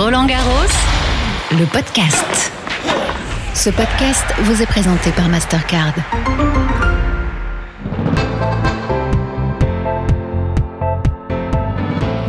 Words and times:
Roland 0.00 0.26
Garros, 0.26 0.70
le 1.50 1.64
podcast. 1.72 2.52
Ce 3.52 3.68
podcast 3.68 4.24
vous 4.42 4.62
est 4.62 4.66
présenté 4.66 5.10
par 5.10 5.28
Mastercard. 5.28 5.92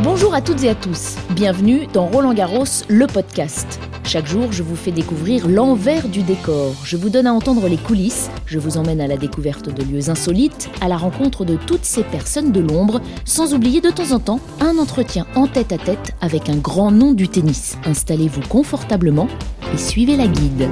Bonjour 0.02 0.34
à 0.34 0.40
toutes 0.40 0.64
et 0.64 0.70
à 0.70 0.74
tous, 0.74 1.14
bienvenue 1.30 1.86
dans 1.92 2.06
Roland 2.06 2.34
Garros, 2.34 2.64
le 2.88 3.06
podcast. 3.06 3.78
Chaque 4.04 4.26
jour, 4.26 4.50
je 4.50 4.62
vous 4.62 4.74
fais 4.74 4.90
découvrir 4.90 5.46
l'envers 5.46 6.08
du 6.08 6.22
décor. 6.22 6.74
Je 6.82 6.96
vous 6.96 7.10
donne 7.10 7.26
à 7.26 7.32
entendre 7.32 7.68
les 7.68 7.76
coulisses. 7.76 8.28
Je 8.46 8.58
vous 8.58 8.76
emmène 8.76 9.00
à 9.00 9.06
la 9.06 9.16
découverte 9.16 9.68
de 9.72 9.84
lieux 9.84 10.10
insolites, 10.10 10.68
à 10.80 10.88
la 10.88 10.96
rencontre 10.96 11.44
de 11.44 11.56
toutes 11.56 11.84
ces 11.84 12.02
personnes 12.02 12.50
de 12.50 12.60
l'ombre, 12.60 13.00
sans 13.24 13.54
oublier 13.54 13.80
de 13.80 13.90
temps 13.90 14.10
en 14.12 14.18
temps 14.18 14.40
un 14.60 14.78
entretien 14.78 15.26
en 15.36 15.46
tête 15.46 15.72
à 15.72 15.78
tête 15.78 16.12
avec 16.20 16.48
un 16.48 16.56
grand 16.56 16.90
nom 16.90 17.12
du 17.12 17.28
tennis. 17.28 17.76
Installez-vous 17.84 18.42
confortablement 18.48 19.28
et 19.72 19.78
suivez 19.78 20.16
la 20.16 20.26
guide. 20.26 20.68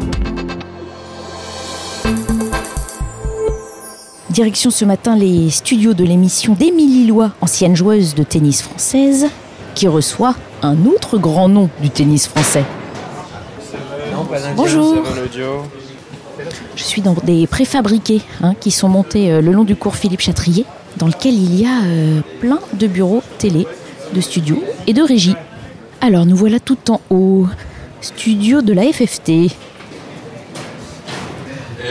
Direction 4.31 4.71
ce 4.71 4.85
matin 4.85 5.17
les 5.17 5.51
studios 5.51 5.95
de 5.95 6.05
l'émission 6.05 6.55
d'Émilie 6.55 7.07
Lois, 7.07 7.33
ancienne 7.41 7.75
joueuse 7.75 8.15
de 8.15 8.23
tennis 8.23 8.63
française, 8.63 9.27
qui 9.75 9.89
reçoit 9.89 10.35
un 10.63 10.87
autre 10.87 11.19
grand 11.19 11.49
nom 11.49 11.71
du 11.81 11.91
tennis 11.91 12.27
français. 12.27 12.65
Bonjour. 14.57 15.03
Je 16.77 16.83
suis 16.83 17.01
dans 17.01 17.15
des 17.15 17.47
préfabriqués 17.47 18.21
hein, 18.43 18.55
qui 18.61 18.71
sont 18.71 18.89
montés 18.89 19.33
euh, 19.33 19.41
le 19.41 19.53
long 19.53 19.65
du 19.65 19.75
cours 19.75 19.97
Philippe 19.97 20.21
Chatrier, 20.21 20.67
dans 20.99 21.07
lequel 21.07 21.33
il 21.35 21.59
y 21.59 21.65
a 21.65 21.83
euh, 21.85 22.21
plein 22.41 22.61
de 22.75 22.87
bureaux 22.87 23.23
télé, 23.39 23.67
de 24.13 24.21
studios 24.21 24.63
et 24.87 24.93
de 24.93 25.03
régie. 25.03 25.35
Alors 26.03 26.27
nous 26.27 26.37
voilà 26.37 26.61
tout 26.61 26.91
en 26.91 27.01
haut, 27.11 27.47
studio 28.03 28.61
de 28.61 28.75
la 28.75 28.83
FFT. 28.93 29.29
Et 29.31 29.51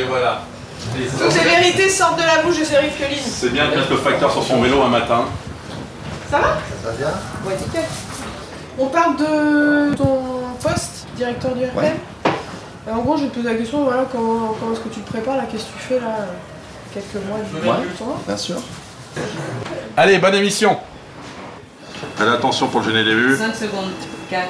voilà. 0.07 0.43
Toutes 1.19 1.33
les 1.33 1.49
vérités 1.49 1.89
sortent 1.89 2.19
de 2.19 2.25
la 2.25 2.43
bouche 2.43 2.59
de 2.59 2.63
Cédric 2.63 2.91
Fioline. 2.91 3.17
C'est 3.25 3.49
bien 3.51 3.69
de 3.71 3.77
mettre 3.77 3.89
le 3.89 3.97
facteur 3.97 4.31
sur 4.31 4.43
son 4.43 4.61
vélo 4.61 4.81
un 4.83 4.89
matin. 4.89 5.25
Ça 6.29 6.37
va? 6.37 6.57
Ça 6.83 6.91
va 6.91 6.95
bien 6.95 7.09
Ouais, 7.45 7.57
nickel. 7.59 7.83
On 8.79 8.85
parle 8.87 9.17
de 9.17 9.95
ton 9.95 10.19
poste, 10.61 11.07
directeur 11.17 11.55
du 11.55 11.65
RPM 11.65 11.97
En 12.89 12.99
gros, 12.99 13.17
je 13.17 13.23
vais 13.23 13.29
te 13.29 13.35
poser 13.35 13.49
la 13.49 13.55
question, 13.55 13.83
voilà, 13.83 14.05
comment, 14.11 14.55
comment 14.59 14.73
est-ce 14.73 14.79
que 14.79 14.89
tu 14.89 15.01
te 15.01 15.09
prépares, 15.09 15.35
là, 15.37 15.43
qu'est-ce 15.51 15.65
que 15.65 15.73
tu 15.73 15.79
fais, 15.79 15.99
là, 15.99 16.27
quelques 16.93 17.25
mois 17.25 17.39
du 17.39 17.67
Ouais. 17.67 17.75
Bien 18.25 18.37
sûr. 18.37 18.55
Allez, 19.97 20.17
bonne 20.19 20.35
émission. 20.35 20.77
Allez, 22.19 22.31
attention 22.31 22.67
pour 22.67 22.79
le 22.81 22.85
gêner 22.85 23.03
les 23.03 23.15
vues. 23.15 23.35
5 23.37 23.55
secondes. 23.55 23.91
4, 24.29 24.49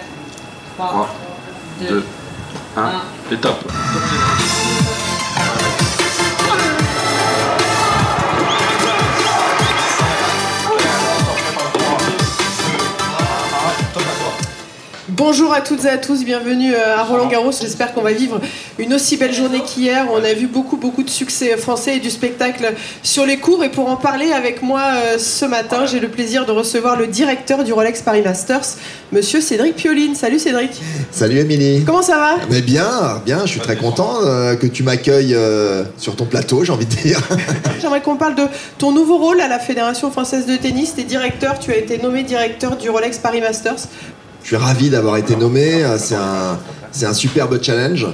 3, 0.78 0.88
3, 0.88 1.10
2, 1.82 1.88
2, 1.88 2.06
1, 2.78 2.82
et 3.32 3.38
top. 3.38 3.56
Bonjour 15.30 15.52
à 15.52 15.60
toutes 15.60 15.84
et 15.84 15.90
à 15.90 15.98
tous, 15.98 16.24
bienvenue 16.24 16.74
euh, 16.74 16.96
à 16.96 17.04
Roland 17.04 17.28
Garros. 17.28 17.52
J'espère 17.52 17.94
qu'on 17.94 18.02
va 18.02 18.14
vivre 18.14 18.40
une 18.80 18.94
aussi 18.94 19.18
belle 19.18 19.34
journée 19.34 19.60
qu'hier. 19.60 20.08
On 20.14 20.24
a 20.24 20.32
vu 20.32 20.48
beaucoup, 20.48 20.78
beaucoup 20.78 21.04
de 21.04 21.10
succès 21.10 21.58
français 21.58 21.98
et 21.98 22.00
du 22.00 22.10
spectacle 22.10 22.74
sur 23.04 23.26
les 23.26 23.36
cours. 23.36 23.62
Et 23.66 23.70
pour 23.70 23.90
en 23.90 23.98
parler 23.98 24.32
avec 24.32 24.62
moi 24.62 24.80
euh, 24.80 25.18
ce 25.18 25.44
matin, 25.44 25.86
j'ai 25.86 26.00
le 26.00 26.08
plaisir 26.08 26.46
de 26.46 26.54
recevoir 26.54 26.98
le 26.98 27.08
directeur 27.08 27.66
du 27.66 27.74
Rolex 27.74 28.04
Paris 28.04 28.22
Masters, 28.22 28.78
monsieur 29.12 29.42
Cédric 29.42 29.76
Pioline. 29.76 30.16
Salut 30.16 30.40
Cédric. 30.40 30.82
Salut 31.12 31.40
Émilie. 31.40 31.84
Comment 31.86 32.04
ça 32.04 32.16
va? 32.16 32.36
Mais 32.50 32.62
bien, 32.62 33.22
bien, 33.26 33.42
je 33.42 33.52
suis 33.52 33.60
très 33.60 33.76
content 33.76 34.20
euh, 34.24 34.56
que 34.56 34.66
tu 34.66 34.84
m'accueilles 34.84 35.36
sur 35.98 36.16
ton 36.16 36.24
plateau, 36.24 36.64
j'ai 36.64 36.72
envie 36.72 36.86
de 36.86 36.96
dire. 36.96 37.20
J'aimerais 37.82 38.02
qu'on 38.02 38.16
parle 38.16 38.36
de 38.36 38.46
ton 38.78 38.94
nouveau 38.94 39.18
rôle 39.18 39.42
à 39.42 39.50
la 39.50 39.60
Fédération 39.60 40.10
française 40.10 40.46
de 40.46 40.56
tennis. 40.56 40.96
Tu 40.96 41.02
es 41.02 41.04
directeur, 41.04 41.60
tu 41.60 41.72
as 41.72 41.76
été 41.76 41.98
nommé 41.98 42.24
directeur 42.24 42.78
du 42.78 42.90
Rolex 42.90 43.18
Paris 43.18 43.42
Masters. 43.42 43.90
Je 44.48 44.56
suis 44.56 44.64
ravi 44.64 44.90
d'avoir 44.90 45.18
été 45.18 45.36
nommé, 45.36 45.84
c'est 45.98 46.16
un, 46.16 46.58
c'est 46.92 47.06
un 47.06 47.14
superbe 47.14 47.62
challenge. 47.62 48.08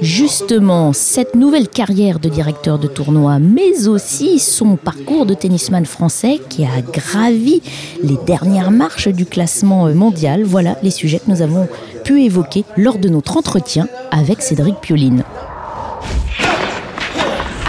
Justement, 0.00 0.92
cette 0.92 1.36
nouvelle 1.36 1.68
carrière 1.68 2.18
de 2.18 2.28
directeur 2.28 2.80
de 2.80 2.88
tournoi, 2.88 3.38
mais 3.38 3.86
aussi 3.86 4.40
son 4.40 4.74
parcours 4.74 5.24
de 5.24 5.34
tennisman 5.34 5.86
français 5.86 6.40
qui 6.48 6.64
a 6.64 6.82
gravi 6.82 7.62
les 8.02 8.16
dernières 8.26 8.72
marches 8.72 9.06
du 9.06 9.24
classement 9.24 9.86
mondial, 9.94 10.42
voilà 10.42 10.78
les 10.82 10.90
sujets 10.90 11.20
que 11.20 11.30
nous 11.30 11.42
avons 11.42 11.68
pu 12.02 12.24
évoquer 12.24 12.64
lors 12.76 12.98
de 12.98 13.08
notre 13.08 13.36
entretien 13.36 13.86
avec 14.10 14.42
Cédric 14.42 14.80
Pioline. 14.80 15.22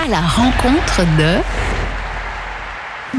À 0.04 0.10
la 0.10 0.22
rencontre 0.22 1.02
de 1.20 1.36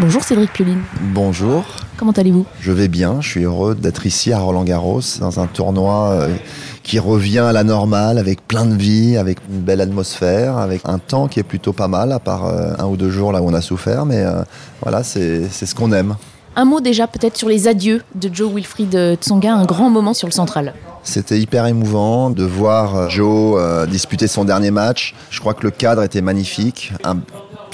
Bonjour 0.01 0.25
Cédric 0.25 0.53
Pioline, 0.53 0.83
Bonjour, 1.15 1.65
comment 1.99 2.13
allez-vous? 2.13 2.47
Je 2.61 2.73
vais 2.73 2.89
bien, 2.89 3.21
je 3.21 3.29
suis 3.29 3.43
heureux 3.43 3.75
d'être 3.75 4.07
ici 4.07 4.33
à 4.33 4.39
Roland 4.39 4.65
Garros, 4.65 5.03
dans 5.21 5.41
un 5.41 5.47
tournoi 5.47 6.11
euh, 6.13 6.35
qui 6.83 6.99
revient 6.99 7.41
à 7.41 7.53
la 7.53 7.65
normale, 7.65 8.17
avec 8.17 8.47
plein 8.47 8.65
de 8.65 8.75
vie, 8.75 9.19
avec 9.19 9.39
une 9.51 9.61
belle 9.61 9.83
atmosphère, 9.83 10.57
avec 10.57 10.83
un 10.85 10.99
temps 10.99 11.29
qui 11.29 11.41
est 11.41 11.43
plutôt 11.43 11.75
pas 11.75 11.89
mal, 11.89 12.13
à 12.13 12.21
part 12.21 12.47
euh, 12.47 12.73
un 12.79 12.87
ou 12.87 12.97
deux 12.97 13.11
jours 13.11 13.33
là 13.33 13.43
où 13.43 13.49
on 13.49 13.55
a 13.55 13.61
souffert, 13.61 14.07
mais 14.07 14.23
euh, 14.23 14.43
voilà, 14.81 15.03
c'est 15.03 15.49
ce 15.51 15.75
qu'on 15.75 15.93
aime. 15.93 16.15
Un 16.57 16.65
mot 16.65 16.81
déjà 16.81 17.07
peut-être 17.07 17.37
sur 17.37 17.49
les 17.49 17.69
adieux 17.69 18.03
de 18.15 18.31
Joe 18.33 18.53
Wilfried 18.55 19.19
Tsonga, 19.21 19.53
un 19.53 19.65
grand 19.65 19.91
moment 19.91 20.15
sur 20.15 20.27
le 20.27 20.33
central. 20.33 20.75
C'était 21.03 21.39
hyper 21.39 21.67
émouvant 21.67 22.31
de 22.31 22.43
voir 22.43 23.09
Joe 23.11 23.87
disputer 23.87 24.27
son 24.27 24.45
dernier 24.45 24.73
match. 24.73 25.15
Je 25.31 25.39
crois 25.39 25.55
que 25.55 25.63
le 25.63 25.71
cadre 25.71 26.03
était 26.03 26.21
magnifique. 26.21 26.93
Un 27.05 27.19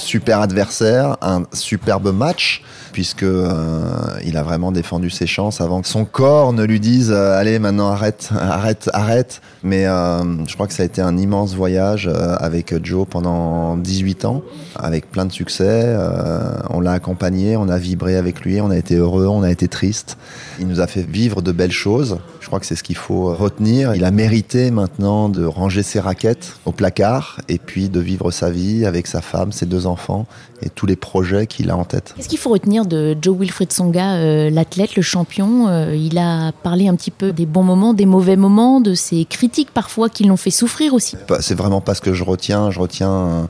super 0.01 0.41
adversaire, 0.41 1.17
un 1.21 1.43
superbe 1.53 2.13
match, 2.13 2.63
puisque 2.91 3.23
euh, 3.23 3.83
il 4.23 4.37
a 4.37 4.43
vraiment 4.43 4.71
défendu 4.71 5.09
ses 5.09 5.27
chances 5.27 5.59
avant 5.59 5.81
que 5.81 5.87
son 5.87 6.05
corps 6.05 6.53
ne 6.53 6.63
lui 6.63 6.79
dise 6.79 7.11
euh, 7.11 7.37
allez 7.37 7.59
maintenant 7.59 7.89
arrête, 7.89 8.29
arrête, 8.39 8.89
arrête. 8.93 9.41
Mais 9.63 9.85
euh, 9.85 10.45
je 10.47 10.53
crois 10.53 10.67
que 10.67 10.73
ça 10.73 10.83
a 10.83 10.85
été 10.85 11.01
un 11.01 11.17
immense 11.17 11.55
voyage 11.55 12.09
avec 12.39 12.73
Joe 12.85 13.05
pendant 13.09 13.77
18 13.77 14.25
ans, 14.25 14.43
avec 14.75 15.11
plein 15.11 15.25
de 15.25 15.31
succès. 15.31 15.95
On 16.69 16.79
l'a 16.79 16.93
accompagné, 16.93 17.57
on 17.57 17.67
a 17.67 17.77
vibré 17.77 18.15
avec 18.15 18.41
lui, 18.41 18.61
on 18.61 18.69
a 18.69 18.77
été 18.77 18.95
heureux, 18.95 19.27
on 19.27 19.43
a 19.43 19.51
été 19.51 19.67
triste. 19.67 20.17
Il 20.59 20.67
nous 20.67 20.79
a 20.79 20.87
fait 20.87 21.05
vivre 21.05 21.41
de 21.41 21.51
belles 21.51 21.71
choses. 21.71 22.19
Crois 22.55 22.61
que 22.61 22.67
c'est 22.67 22.77
ce 22.77 22.83
qu'il 22.83 22.95
faut 22.95 23.35
retenir. 23.35 23.95
Il 23.95 24.05
a 24.05 24.11
mérité 24.11 24.71
maintenant 24.71 25.27
de 25.27 25.43
ranger 25.43 25.83
ses 25.83 25.99
raquettes 25.99 26.53
au 26.65 26.71
placard 26.71 27.41
et 27.49 27.57
puis 27.57 27.89
de 27.89 27.99
vivre 27.99 28.31
sa 28.31 28.49
vie 28.49 28.85
avec 28.85 29.07
sa 29.07 29.19
femme, 29.19 29.51
ses 29.51 29.65
deux 29.65 29.87
enfants 29.87 30.25
et 30.61 30.69
tous 30.69 30.85
les 30.85 30.95
projets 30.95 31.47
qu'il 31.47 31.69
a 31.69 31.75
en 31.75 31.83
tête. 31.83 32.13
Qu'est-ce 32.15 32.29
qu'il 32.29 32.37
faut 32.37 32.51
retenir 32.51 32.85
de 32.85 33.13
Joe 33.21 33.37
Wilfried 33.37 33.71
Tsonga, 33.73 34.13
euh, 34.13 34.49
l'athlète, 34.49 34.95
le 34.95 35.01
champion 35.01 35.67
Euh, 35.67 35.93
Il 35.97 36.17
a 36.17 36.53
parlé 36.63 36.87
un 36.87 36.95
petit 36.95 37.11
peu 37.11 37.33
des 37.33 37.45
bons 37.45 37.63
moments, 37.63 37.93
des 37.93 38.05
mauvais 38.05 38.37
moments, 38.37 38.79
de 38.79 38.93
ses 38.93 39.25
critiques 39.25 39.71
parfois 39.73 40.07
qui 40.07 40.23
l'ont 40.23 40.37
fait 40.37 40.49
souffrir 40.49 40.93
aussi. 40.93 41.17
C'est 41.41 41.55
vraiment 41.57 41.81
pas 41.81 41.93
ce 41.93 41.99
que 41.99 42.13
je 42.13 42.23
retiens. 42.23 42.71
Je 42.71 42.79
retiens, 42.79 43.09
un- 43.11 43.49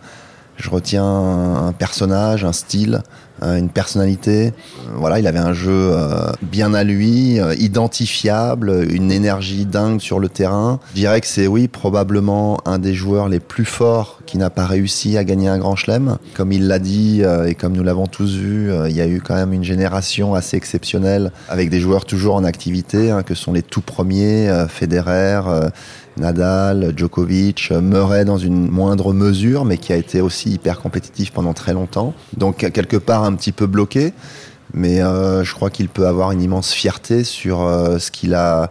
je 0.57 0.71
retiens 0.71 1.05
un 1.05 1.73
personnage, 1.73 2.44
un 2.44 2.53
style, 2.53 3.03
une 3.41 3.69
personnalité. 3.69 4.47
Euh, 4.47 4.91
Voilà, 4.96 5.19
il 5.19 5.28
avait 5.28 5.40
un 5.40 5.53
jeu 5.53 5.72
euh, 5.72 6.31
bien 6.41 6.73
à 6.73 6.84
lui, 6.84 7.40
euh, 7.40 7.53
identifiable, 7.56 8.88
une 8.90 9.12
énergie 9.12 9.66
dingue 9.66 10.00
sur 10.00 10.19
le 10.19 10.29
terrain. 10.29 10.79
Je 10.91 11.01
dirais 11.01 11.22
que 11.22 11.28
c'est 11.28 11.47
oui 11.47 11.68
probablement 11.68 12.57
un 12.66 12.79
des 12.79 12.94
joueurs 12.94 13.29
les 13.29 13.40
plus 13.40 13.66
forts 13.66 14.19
qui 14.25 14.38
n'a 14.38 14.50
pas 14.50 14.66
réussi 14.66 15.18
à 15.18 15.24
gagner 15.24 15.47
un 15.47 15.57
grand 15.57 15.75
chelem. 15.75 16.18
Comme 16.34 16.51
il 16.51 16.68
l'a 16.68 16.79
dit 16.79 17.22
euh, 17.24 17.47
et 17.47 17.56
comme 17.56 17.74
nous 17.74 17.84
l'avons 17.84 18.07
tous 18.07 18.35
vu, 18.35 18.72
euh, 18.72 18.90
il 18.90 18.95
y 18.95 19.01
a 19.01 19.07
eu 19.07 19.22
quand 19.22 19.35
même 19.35 19.53
une 19.53 19.63
génération 19.63 20.34
assez 20.34 20.57
exceptionnelle 20.57 21.31
avec 21.50 21.69
des 21.69 21.79
joueurs 21.79 22.06
toujours 22.06 22.35
en 22.35 22.44
activité, 22.44 23.12
hein, 23.12 23.24
que 23.24 23.35
sont 23.35 23.54
les 23.54 23.62
tout 23.62 23.81
premiers, 23.81 24.50
euh, 24.50 24.68
Federer. 24.68 25.42
Nadal, 26.17 26.94
Djokovic, 26.95 27.71
Murray 27.71 28.25
dans 28.25 28.38
une 28.38 28.69
moindre 28.69 29.13
mesure, 29.13 29.65
mais 29.65 29.77
qui 29.77 29.94
a 29.94 29.95
été 29.95 30.21
aussi 30.21 30.51
hyper 30.51 30.79
compétitif 30.79 31.31
pendant 31.31 31.53
très 31.53 31.73
longtemps. 31.73 32.13
Donc 32.38 32.57
quelque 32.71 32.97
part 32.97 33.23
un 33.23 33.33
petit 33.33 33.51
peu 33.51 33.67
bloqué, 33.67 34.13
mais 34.73 35.01
euh, 35.01 35.44
je 35.44 35.53
crois 35.53 35.69
qu'il 35.69 35.89
peut 35.89 36.07
avoir 36.07 36.31
une 36.31 36.41
immense 36.41 36.71
fierté 36.71 37.23
sur 37.23 37.62
euh, 37.62 38.00
ce 38.00 38.12
qu'il 38.12 38.33
a 38.33 38.69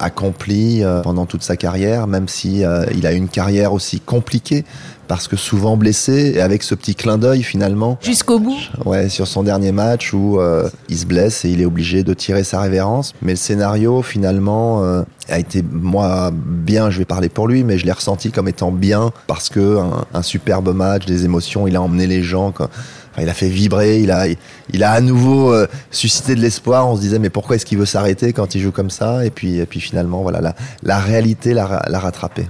accompli 0.00 0.82
euh, 0.82 1.02
pendant 1.02 1.26
toute 1.26 1.42
sa 1.42 1.56
carrière, 1.56 2.06
même 2.06 2.28
si 2.28 2.64
euh, 2.64 2.84
il 2.94 3.06
a 3.06 3.12
eu 3.12 3.16
une 3.16 3.28
carrière 3.28 3.72
aussi 3.72 4.00
compliquée 4.00 4.64
parce 5.10 5.26
que 5.26 5.34
souvent 5.34 5.76
blessé 5.76 6.34
et 6.36 6.40
avec 6.40 6.62
ce 6.62 6.76
petit 6.76 6.94
clin 6.94 7.18
d'œil 7.18 7.42
finalement 7.42 7.98
Jusqu'au 8.00 8.38
bout. 8.38 8.56
Ouais, 8.84 9.08
sur 9.08 9.26
son 9.26 9.42
dernier 9.42 9.72
match 9.72 10.12
où 10.12 10.38
euh, 10.38 10.70
il 10.88 10.96
se 10.96 11.04
blesse 11.04 11.44
et 11.44 11.50
il 11.50 11.60
est 11.60 11.64
obligé 11.64 12.04
de 12.04 12.14
tirer 12.14 12.44
sa 12.44 12.60
révérence. 12.60 13.12
Mais 13.20 13.32
le 13.32 13.36
scénario, 13.36 14.02
finalement, 14.02 14.84
euh, 14.84 15.02
a 15.28 15.40
été, 15.40 15.64
moi, 15.68 16.30
bien, 16.32 16.90
je 16.90 16.98
vais 16.98 17.04
parler 17.04 17.28
pour 17.28 17.48
lui, 17.48 17.64
mais 17.64 17.76
je 17.76 17.86
l'ai 17.86 17.92
ressenti 17.92 18.30
comme 18.30 18.46
étant 18.46 18.70
bien 18.70 19.10
parce 19.26 19.48
que 19.48 19.78
un, 19.78 20.04
un 20.14 20.22
superbe 20.22 20.72
match, 20.72 21.06
des 21.06 21.24
émotions, 21.24 21.66
il 21.66 21.74
a 21.74 21.82
emmené 21.82 22.06
les 22.06 22.22
gens 22.22 22.52
quoi, 22.52 22.70
enfin, 23.12 23.22
il 23.22 23.28
a 23.28 23.34
fait 23.34 23.48
vibrer, 23.48 24.00
il 24.00 24.10
a, 24.10 24.26
il 24.72 24.82
a 24.84 24.92
à 24.92 25.00
nouveau 25.00 25.52
euh, 25.52 25.66
suscité 25.90 26.34
de 26.34 26.40
l'espoir. 26.40 26.88
On 26.88 26.96
se 26.96 27.00
disait 27.00 27.18
mais 27.18 27.30
pourquoi 27.30 27.56
est-ce 27.56 27.66
qu'il 27.66 27.78
veut 27.78 27.86
s'arrêter 27.86 28.32
quand 28.32 28.54
il 28.54 28.60
joue 28.60 28.72
comme 28.72 28.90
ça? 28.90 29.24
Et 29.24 29.30
puis, 29.30 29.58
et 29.58 29.66
puis 29.66 29.80
finalement, 29.80 30.22
voilà, 30.22 30.40
la, 30.40 30.54
la 30.82 30.98
réalité 30.98 31.54
l'a 31.54 31.82
l'a 31.88 31.98
rattrapé. 31.98 32.46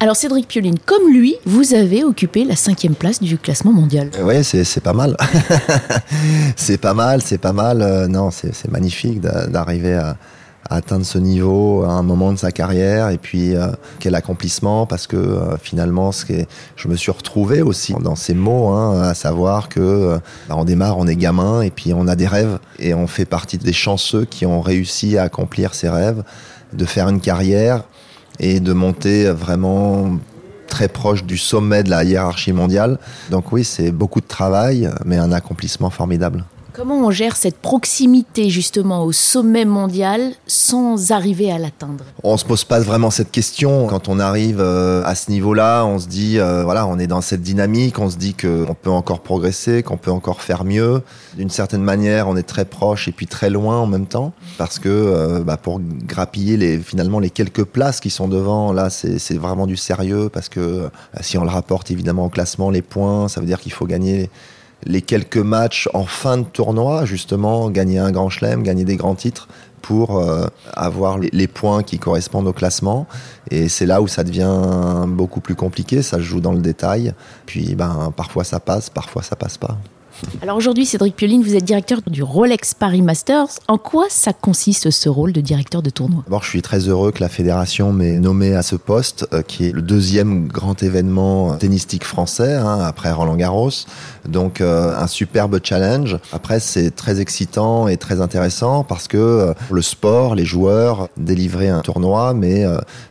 Alors 0.00 0.16
Cédric 0.16 0.48
Pioline, 0.48 0.78
comme 0.84 1.12
lui, 1.12 1.36
vous 1.46 1.74
avez 1.74 2.02
occupé 2.02 2.44
la 2.44 2.56
cinquième 2.56 2.96
place 2.96 3.20
du 3.22 3.38
classement 3.38 3.72
mondial. 3.72 4.10
Oui, 4.24 4.42
c'est 4.42 4.64
c'est 4.64 4.80
pas 4.80 4.92
mal. 4.94 5.16
c'est 6.56 6.78
pas 6.78 6.94
mal, 6.94 7.22
c'est 7.22 7.38
pas 7.38 7.52
mal. 7.52 7.82
Euh, 7.82 8.08
non, 8.08 8.30
c'est 8.30 8.54
c'est 8.54 8.70
magnifique 8.70 9.20
d'a- 9.20 9.46
d'arriver 9.46 9.94
à 9.94 10.16
atteindre 10.70 11.04
ce 11.04 11.18
niveau 11.18 11.84
à 11.84 11.90
un 11.92 12.02
moment 12.02 12.32
de 12.32 12.38
sa 12.38 12.52
carrière. 12.52 13.10
Et 13.10 13.18
puis, 13.18 13.54
euh, 13.54 13.68
quel 13.98 14.14
accomplissement, 14.14 14.86
parce 14.86 15.06
que 15.06 15.16
euh, 15.16 15.56
finalement, 15.58 16.12
ce 16.12 16.24
qui 16.24 16.32
est- 16.34 16.48
je 16.76 16.88
me 16.88 16.96
suis 16.96 17.10
retrouvé 17.10 17.62
aussi 17.62 17.94
dans 18.00 18.16
ces 18.16 18.34
mots, 18.34 18.68
hein, 18.68 19.02
à 19.02 19.14
savoir 19.14 19.68
que 19.68 19.80
euh, 19.80 20.18
bah, 20.48 20.54
on 20.56 20.64
démarre, 20.64 20.98
on 20.98 21.06
est 21.06 21.16
gamin, 21.16 21.62
et 21.62 21.70
puis 21.70 21.92
on 21.92 22.08
a 22.08 22.16
des 22.16 22.26
rêves, 22.26 22.58
et 22.78 22.94
on 22.94 23.06
fait 23.06 23.24
partie 23.24 23.58
des 23.58 23.72
chanceux 23.72 24.24
qui 24.24 24.46
ont 24.46 24.60
réussi 24.60 25.18
à 25.18 25.24
accomplir 25.24 25.74
ces 25.74 25.88
rêves, 25.88 26.22
de 26.72 26.84
faire 26.84 27.08
une 27.08 27.20
carrière 27.20 27.84
et 28.40 28.60
de 28.60 28.72
monter 28.72 29.30
vraiment 29.30 30.16
très 30.68 30.88
proche 30.88 31.24
du 31.24 31.36
sommet 31.36 31.82
de 31.82 31.90
la 31.90 32.02
hiérarchie 32.02 32.52
mondiale. 32.52 32.98
Donc 33.30 33.52
oui, 33.52 33.62
c'est 33.62 33.90
beaucoup 33.90 34.22
de 34.22 34.26
travail, 34.26 34.88
mais 35.04 35.18
un 35.18 35.30
accomplissement 35.32 35.90
formidable. 35.90 36.44
Comment 36.74 37.06
on 37.06 37.10
gère 37.10 37.36
cette 37.36 37.58
proximité 37.58 38.48
justement 38.48 39.04
au 39.04 39.12
sommet 39.12 39.66
mondial 39.66 40.32
sans 40.46 41.12
arriver 41.12 41.52
à 41.52 41.58
l'atteindre? 41.58 42.02
On 42.22 42.38
se 42.38 42.46
pose 42.46 42.64
pas 42.64 42.80
vraiment 42.80 43.10
cette 43.10 43.30
question 43.30 43.86
quand 43.88 44.08
on 44.08 44.18
arrive 44.18 44.58
euh, 44.58 45.02
à 45.04 45.14
ce 45.14 45.30
niveau-là. 45.30 45.84
On 45.84 45.98
se 45.98 46.08
dit, 46.08 46.38
euh, 46.38 46.64
voilà, 46.64 46.86
on 46.86 46.98
est 46.98 47.06
dans 47.06 47.20
cette 47.20 47.42
dynamique. 47.42 47.98
On 47.98 48.08
se 48.08 48.16
dit 48.16 48.32
qu'on 48.32 48.74
peut 48.80 48.90
encore 48.90 49.20
progresser, 49.20 49.82
qu'on 49.82 49.98
peut 49.98 50.10
encore 50.10 50.40
faire 50.40 50.64
mieux. 50.64 51.02
D'une 51.36 51.50
certaine 51.50 51.82
manière, 51.82 52.26
on 52.26 52.36
est 52.36 52.42
très 52.42 52.64
proche 52.64 53.06
et 53.06 53.12
puis 53.12 53.26
très 53.26 53.50
loin 53.50 53.78
en 53.78 53.86
même 53.86 54.06
temps, 54.06 54.32
parce 54.56 54.78
que 54.78 54.88
euh, 54.88 55.40
bah, 55.40 55.58
pour 55.58 55.78
grappiller 55.78 56.56
les 56.56 56.78
finalement 56.78 57.20
les 57.20 57.30
quelques 57.30 57.64
places 57.64 58.00
qui 58.00 58.08
sont 58.08 58.28
devant, 58.28 58.72
là, 58.72 58.88
c'est 58.88 59.36
vraiment 59.36 59.66
du 59.66 59.76
sérieux, 59.76 60.30
parce 60.32 60.48
que 60.48 60.88
si 61.20 61.36
on 61.36 61.44
le 61.44 61.50
rapporte 61.50 61.90
évidemment 61.90 62.26
au 62.26 62.30
classement, 62.30 62.70
les 62.70 62.82
points, 62.82 63.28
ça 63.28 63.40
veut 63.40 63.46
dire 63.46 63.60
qu'il 63.60 63.72
faut 63.72 63.86
gagner 63.86 64.30
les 64.84 65.02
quelques 65.02 65.36
matchs 65.36 65.88
en 65.94 66.04
fin 66.04 66.38
de 66.38 66.44
tournoi, 66.44 67.04
justement, 67.04 67.70
gagner 67.70 67.98
un 67.98 68.10
grand 68.10 68.28
chelem, 68.28 68.62
gagner 68.62 68.84
des 68.84 68.96
grands 68.96 69.14
titres 69.14 69.48
pour 69.80 70.18
euh, 70.18 70.46
avoir 70.72 71.18
les, 71.18 71.46
points 71.48 71.82
qui 71.82 71.98
correspondent 71.98 72.46
au 72.46 72.52
classement. 72.52 73.06
Et 73.50 73.68
c'est 73.68 73.86
là 73.86 74.00
où 74.00 74.08
ça 74.08 74.22
devient 74.22 75.06
beaucoup 75.08 75.40
plus 75.40 75.56
compliqué, 75.56 76.02
ça 76.02 76.18
se 76.18 76.22
joue 76.22 76.40
dans 76.40 76.52
le 76.52 76.60
détail. 76.60 77.14
Puis 77.46 77.74
ben, 77.74 78.12
parfois 78.16 78.44
ça 78.44 78.60
passe, 78.60 78.88
parfois 78.90 79.22
ça 79.22 79.36
passe 79.36 79.58
pas. 79.58 79.76
Alors 80.42 80.56
aujourd'hui, 80.56 80.86
Cédric 80.86 81.14
Pioline, 81.16 81.42
vous 81.42 81.54
êtes 81.54 81.64
directeur 81.64 82.00
du 82.06 82.22
Rolex 82.22 82.74
Paris 82.74 83.02
Masters. 83.02 83.48
En 83.68 83.78
quoi 83.78 84.06
ça 84.08 84.32
consiste 84.32 84.90
ce 84.90 85.08
rôle 85.08 85.32
de 85.32 85.40
directeur 85.40 85.82
de 85.82 85.90
tournoi? 85.90 86.22
D'abord, 86.26 86.42
je 86.42 86.48
suis 86.48 86.62
très 86.62 86.88
heureux 86.88 87.12
que 87.12 87.20
la 87.20 87.28
fédération 87.28 87.92
m'ait 87.92 88.18
nommé 88.18 88.54
à 88.54 88.62
ce 88.62 88.76
poste, 88.76 89.26
euh, 89.32 89.42
qui 89.42 89.66
est 89.66 89.72
le 89.72 89.82
deuxième 89.82 90.48
grand 90.48 90.82
événement 90.82 91.56
tennistique 91.56 92.04
français, 92.04 92.54
hein, 92.54 92.80
après 92.80 93.12
Roland 93.12 93.36
Garros. 93.36 93.70
Donc, 94.28 94.60
euh, 94.60 94.96
un 94.96 95.06
superbe 95.06 95.60
challenge. 95.62 96.18
Après, 96.32 96.60
c'est 96.60 96.90
très 96.90 97.20
excitant 97.20 97.88
et 97.88 97.96
très 97.96 98.20
intéressant 98.20 98.84
parce 98.84 99.08
que 99.08 99.16
euh, 99.16 99.54
le 99.70 99.82
sport, 99.82 100.34
les 100.34 100.44
joueurs, 100.44 101.08
délivrer 101.16 101.68
un 101.68 101.80
tournoi, 101.80 102.34
mais 102.34 102.64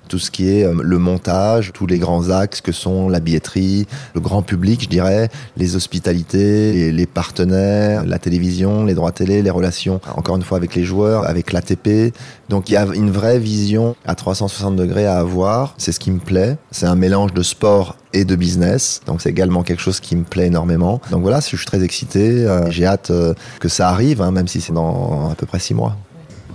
tout 0.07 0.19
ce 0.19 0.29
qui 0.29 0.49
est 0.49 0.67
le 0.73 0.97
montage, 0.97 1.71
tous 1.73 1.87
les 1.87 1.97
grands 1.97 2.29
axes 2.29 2.61
que 2.61 2.71
sont 2.71 3.07
la 3.07 3.19
billetterie, 3.19 3.87
le 4.13 4.19
grand 4.21 4.41
public, 4.41 4.83
je 4.83 4.89
dirais, 4.89 5.29
les 5.55 5.75
hospitalités, 5.75 6.90
les 6.91 7.05
partenaires, 7.05 8.05
la 8.05 8.19
télévision, 8.19 8.85
les 8.85 8.93
droits 8.93 9.11
télé, 9.11 9.41
les 9.41 9.49
relations, 9.49 9.99
encore 10.15 10.35
une 10.35 10.43
fois, 10.43 10.57
avec 10.57 10.75
les 10.75 10.83
joueurs, 10.83 11.27
avec 11.27 11.51
l'ATP. 11.51 12.13
Donc 12.49 12.69
il 12.69 12.73
y 12.73 12.77
a 12.77 12.85
une 12.93 13.11
vraie 13.11 13.39
vision 13.39 13.95
à 14.05 14.15
360 14.15 14.75
degrés 14.75 15.05
à 15.05 15.19
avoir. 15.19 15.73
C'est 15.77 15.91
ce 15.91 15.99
qui 15.99 16.11
me 16.11 16.19
plaît. 16.19 16.57
C'est 16.71 16.85
un 16.85 16.95
mélange 16.95 17.33
de 17.33 17.43
sport 17.43 17.97
et 18.13 18.25
de 18.25 18.35
business. 18.35 19.01
Donc 19.05 19.21
c'est 19.21 19.29
également 19.29 19.63
quelque 19.63 19.81
chose 19.81 19.99
qui 19.99 20.15
me 20.15 20.23
plaît 20.23 20.47
énormément. 20.47 21.01
Donc 21.11 21.21
voilà, 21.21 21.39
je 21.39 21.55
suis 21.55 21.65
très 21.65 21.83
excité. 21.83 22.45
Euh, 22.45 22.69
J'ai 22.69 22.85
hâte 22.85 23.11
euh, 23.11 23.33
que 23.59 23.69
ça 23.69 23.89
arrive, 23.89 24.21
hein, 24.21 24.31
même 24.31 24.47
si 24.47 24.61
c'est 24.61 24.73
dans 24.73 25.29
à 25.31 25.35
peu 25.35 25.45
près 25.45 25.59
six 25.59 25.73
mois. 25.73 25.95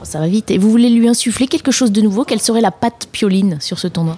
Ça 0.02 0.20
va 0.20 0.28
vite. 0.28 0.50
Et 0.52 0.58
vous 0.58 0.70
voulez 0.70 0.90
lui 0.90 1.08
insuffler 1.08 1.48
quelque 1.48 1.72
chose 1.72 1.90
de 1.90 2.00
nouveau? 2.00 2.24
Quelle 2.24 2.40
serait 2.40 2.60
la 2.60 2.70
patte 2.70 3.08
Pioline 3.10 3.58
sur 3.60 3.78
ce 3.78 3.88
tournoi? 3.88 4.16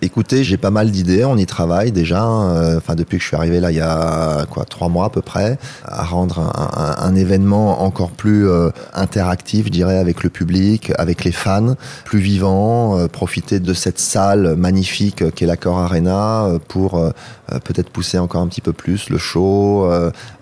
Écoutez, 0.00 0.44
j'ai 0.44 0.56
pas 0.56 0.70
mal 0.70 0.92
d'idées, 0.92 1.24
on 1.24 1.36
y 1.36 1.44
travaille 1.44 1.90
déjà. 1.90 2.24
euh, 2.24 2.76
Enfin, 2.78 2.94
depuis 2.94 3.16
que 3.18 3.22
je 3.22 3.28
suis 3.28 3.36
arrivé 3.36 3.58
là, 3.58 3.72
il 3.72 3.76
y 3.78 3.80
a 3.80 4.46
quoi, 4.48 4.64
trois 4.64 4.88
mois 4.88 5.06
à 5.06 5.10
peu 5.10 5.22
près, 5.22 5.58
à 5.84 6.04
rendre 6.04 6.38
un, 6.38 6.80
un- 7.02 7.08
un 7.08 7.14
événement 7.16 7.82
encore 7.82 8.10
plus 8.12 8.48
euh, 8.48 8.70
interactif, 8.94 9.66
je 9.66 9.70
dirais, 9.72 9.98
avec 9.98 10.22
le 10.22 10.30
public, 10.30 10.92
avec 10.98 11.24
les 11.24 11.32
fans, 11.32 11.74
plus 12.04 12.20
vivant. 12.20 12.96
euh, 12.96 13.08
profiter 13.08 13.58
de 13.58 13.74
cette 13.74 13.98
salle 13.98 14.54
magnifique 14.54 15.34
qu'est 15.34 15.46
l'Accor 15.46 15.78
Arena 15.78 16.44
euh, 16.44 16.58
pour 16.68 16.96
euh, 16.98 17.10
peut-être 17.64 17.90
pousser 17.90 18.18
encore 18.18 18.40
un 18.42 18.46
petit 18.46 18.60
peu 18.60 18.72
plus 18.72 19.10
le 19.10 19.18
show, 19.18 19.90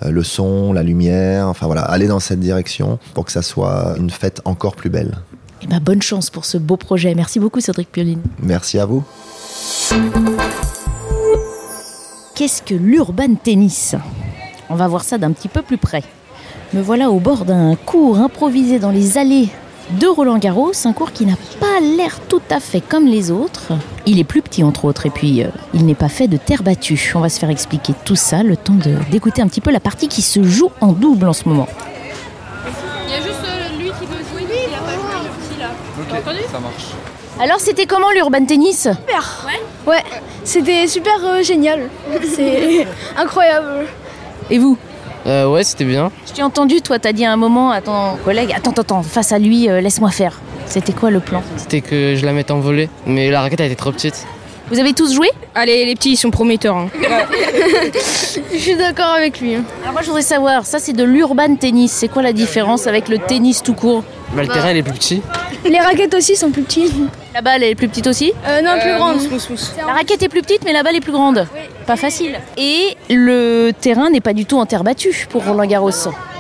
le 0.04 0.22
son, 0.22 0.72
la 0.74 0.82
lumière. 0.82 1.48
Enfin 1.48 1.66
voilà, 1.66 1.82
aller 1.82 2.08
dans 2.08 2.20
cette 2.20 2.40
direction 2.40 2.98
pour 3.14 3.24
que 3.24 3.32
ça 3.32 3.42
soit 3.42 3.94
une 3.98 4.10
fête 4.10 4.42
encore 4.44 4.74
plus 4.76 4.90
belle. 4.90 5.16
Eh 5.62 5.66
ben, 5.66 5.80
bonne 5.80 6.02
chance 6.02 6.28
pour 6.28 6.44
ce 6.44 6.58
beau 6.58 6.76
projet. 6.76 7.14
Merci 7.14 7.38
beaucoup, 7.40 7.60
Cédric 7.60 7.90
Pioline. 7.90 8.20
Merci 8.42 8.78
à 8.78 8.84
vous. 8.86 9.02
Qu'est-ce 12.34 12.62
que 12.62 12.74
l'urban 12.74 13.34
tennis? 13.42 13.94
On 14.68 14.74
va 14.74 14.88
voir 14.88 15.04
ça 15.04 15.18
d'un 15.18 15.32
petit 15.32 15.48
peu 15.48 15.62
plus 15.62 15.78
près. 15.78 16.02
Me 16.74 16.82
voilà 16.82 17.10
au 17.10 17.18
bord 17.20 17.44
d'un 17.44 17.76
cours 17.76 18.18
improvisé 18.18 18.78
dans 18.78 18.90
les 18.90 19.16
allées 19.18 19.48
de 19.92 20.06
Roland 20.08 20.38
Garros, 20.38 20.72
un 20.84 20.92
cours 20.92 21.12
qui 21.12 21.24
n'a 21.26 21.36
pas 21.60 21.80
l'air 21.80 22.18
tout 22.28 22.42
à 22.50 22.58
fait 22.58 22.80
comme 22.80 23.06
les 23.06 23.30
autres. 23.30 23.72
Il 24.04 24.18
est 24.18 24.24
plus 24.24 24.42
petit 24.42 24.64
entre 24.64 24.84
autres 24.84 25.06
et 25.06 25.10
puis 25.10 25.42
euh, 25.44 25.48
il 25.72 25.86
n'est 25.86 25.94
pas 25.94 26.08
fait 26.08 26.26
de 26.26 26.36
terre 26.36 26.62
battue. 26.64 27.12
On 27.14 27.20
va 27.20 27.28
se 27.28 27.38
faire 27.38 27.50
expliquer 27.50 27.94
tout 28.04 28.16
ça, 28.16 28.42
le 28.42 28.56
temps 28.56 28.74
de- 28.74 28.96
d'écouter 29.10 29.42
un 29.42 29.46
petit 29.48 29.60
peu 29.60 29.70
la 29.70 29.80
partie 29.80 30.08
qui 30.08 30.22
se 30.22 30.42
joue 30.42 30.70
en 30.80 30.92
double 30.92 31.28
en 31.28 31.32
ce 31.32 31.48
moment. 31.48 31.68
Il 33.06 33.12
y 33.12 33.14
a 33.14 33.18
juste 33.18 33.44
euh, 33.44 33.78
lui 33.78 33.86
qui 33.90 34.06
veut 34.06 34.24
jouer, 34.32 34.42
lui 34.42 34.58
il 34.68 34.74
a 34.74 34.78
pas 34.78 34.94
joué 34.94 35.22
le 35.22 35.54
petit 35.54 35.60
là. 35.60 35.68
T'as 36.10 36.18
entendu? 36.18 36.40
Ça 36.50 36.58
marche. 36.58 36.86
Alors 37.38 37.60
c'était 37.60 37.86
comment 37.86 38.10
l'urban 38.10 38.44
tennis 38.46 38.88
Ouais, 39.86 40.02
c'était 40.44 40.86
super 40.86 41.14
euh, 41.24 41.42
génial. 41.42 41.88
C'est 42.34 42.86
incroyable. 43.16 43.86
Et 44.50 44.58
vous 44.58 44.76
Euh, 45.26 45.46
ouais, 45.48 45.62
c'était 45.64 45.84
bien. 45.84 46.10
Je 46.26 46.32
t'ai 46.32 46.42
entendu, 46.42 46.80
toi 46.80 46.98
t'as 46.98 47.12
dit 47.12 47.24
à 47.24 47.32
un 47.32 47.36
moment 47.36 47.70
à 47.70 47.80
ton 47.82 48.16
collègue, 48.24 48.52
attends, 48.56 48.70
attends, 48.70 48.82
attends, 48.82 49.02
face 49.02 49.32
à 49.32 49.38
lui, 49.38 49.68
euh, 49.68 49.80
laisse-moi 49.80 50.10
faire. 50.10 50.40
C'était 50.66 50.92
quoi 50.92 51.10
le 51.10 51.20
plan 51.20 51.42
C'était 51.56 51.80
que 51.82 52.14
je 52.16 52.24
la 52.26 52.32
mette 52.32 52.50
en 52.50 52.58
volée, 52.60 52.88
mais 53.06 53.30
la 53.30 53.40
raquette 53.42 53.60
elle 53.60 53.66
était 53.66 53.76
trop 53.76 53.92
petite. 53.92 54.26
Vous 54.70 54.80
avez 54.80 54.94
tous 54.94 55.14
joué 55.14 55.28
Allez, 55.54 55.84
les 55.86 55.94
petits 55.94 56.12
ils 56.12 56.16
sont 56.16 56.30
prometteurs. 56.32 56.76
hein. 56.76 56.88
Je 58.52 58.58
suis 58.58 58.74
d'accord 58.76 59.12
avec 59.16 59.40
lui. 59.40 59.54
Alors 59.54 59.92
moi 59.92 60.00
je 60.02 60.06
voudrais 60.06 60.22
savoir, 60.22 60.66
ça 60.66 60.78
c'est 60.80 60.92
de 60.92 61.04
l'urban 61.04 61.54
tennis, 61.54 61.92
c'est 61.92 62.08
quoi 62.08 62.22
la 62.22 62.32
différence 62.32 62.86
avec 62.88 63.08
le 63.08 63.18
tennis 63.18 63.62
tout 63.62 63.74
court 63.74 64.02
Bah, 64.32 64.42
le 64.42 64.48
terrain 64.48 64.70
il 64.70 64.76
est 64.78 64.82
plus 64.82 64.92
petit. 64.92 65.22
Les 65.64 65.78
raquettes 65.80 66.14
aussi 66.14 66.36
sont 66.36 66.50
plus 66.50 66.62
petites. 66.62 66.92
La 67.34 67.42
balle 67.42 67.62
est 67.62 67.74
plus 67.74 67.88
petite 67.88 68.06
aussi 68.06 68.32
Euh, 68.46 68.60
non, 68.62 68.78
plus 68.80 68.94
grandes. 68.94 69.18
La 69.86 69.92
raquette 69.94 70.22
est 70.22 70.28
plus 70.28 70.42
petite 70.42 70.62
mais 70.64 70.72
la 70.72 70.82
balle 70.82 70.96
est 70.96 71.00
plus 71.00 71.12
grande. 71.12 71.46
Pas 71.86 71.96
facile. 71.96 72.38
Et 72.56 72.96
le 73.08 73.70
terrain 73.80 74.10
n'est 74.10 74.20
pas 74.20 74.32
du 74.32 74.44
tout 74.46 74.58
en 74.58 74.66
terre 74.66 74.84
battue 74.84 75.26
pour 75.30 75.44
Roland 75.44 75.66
Garros. 75.66 75.90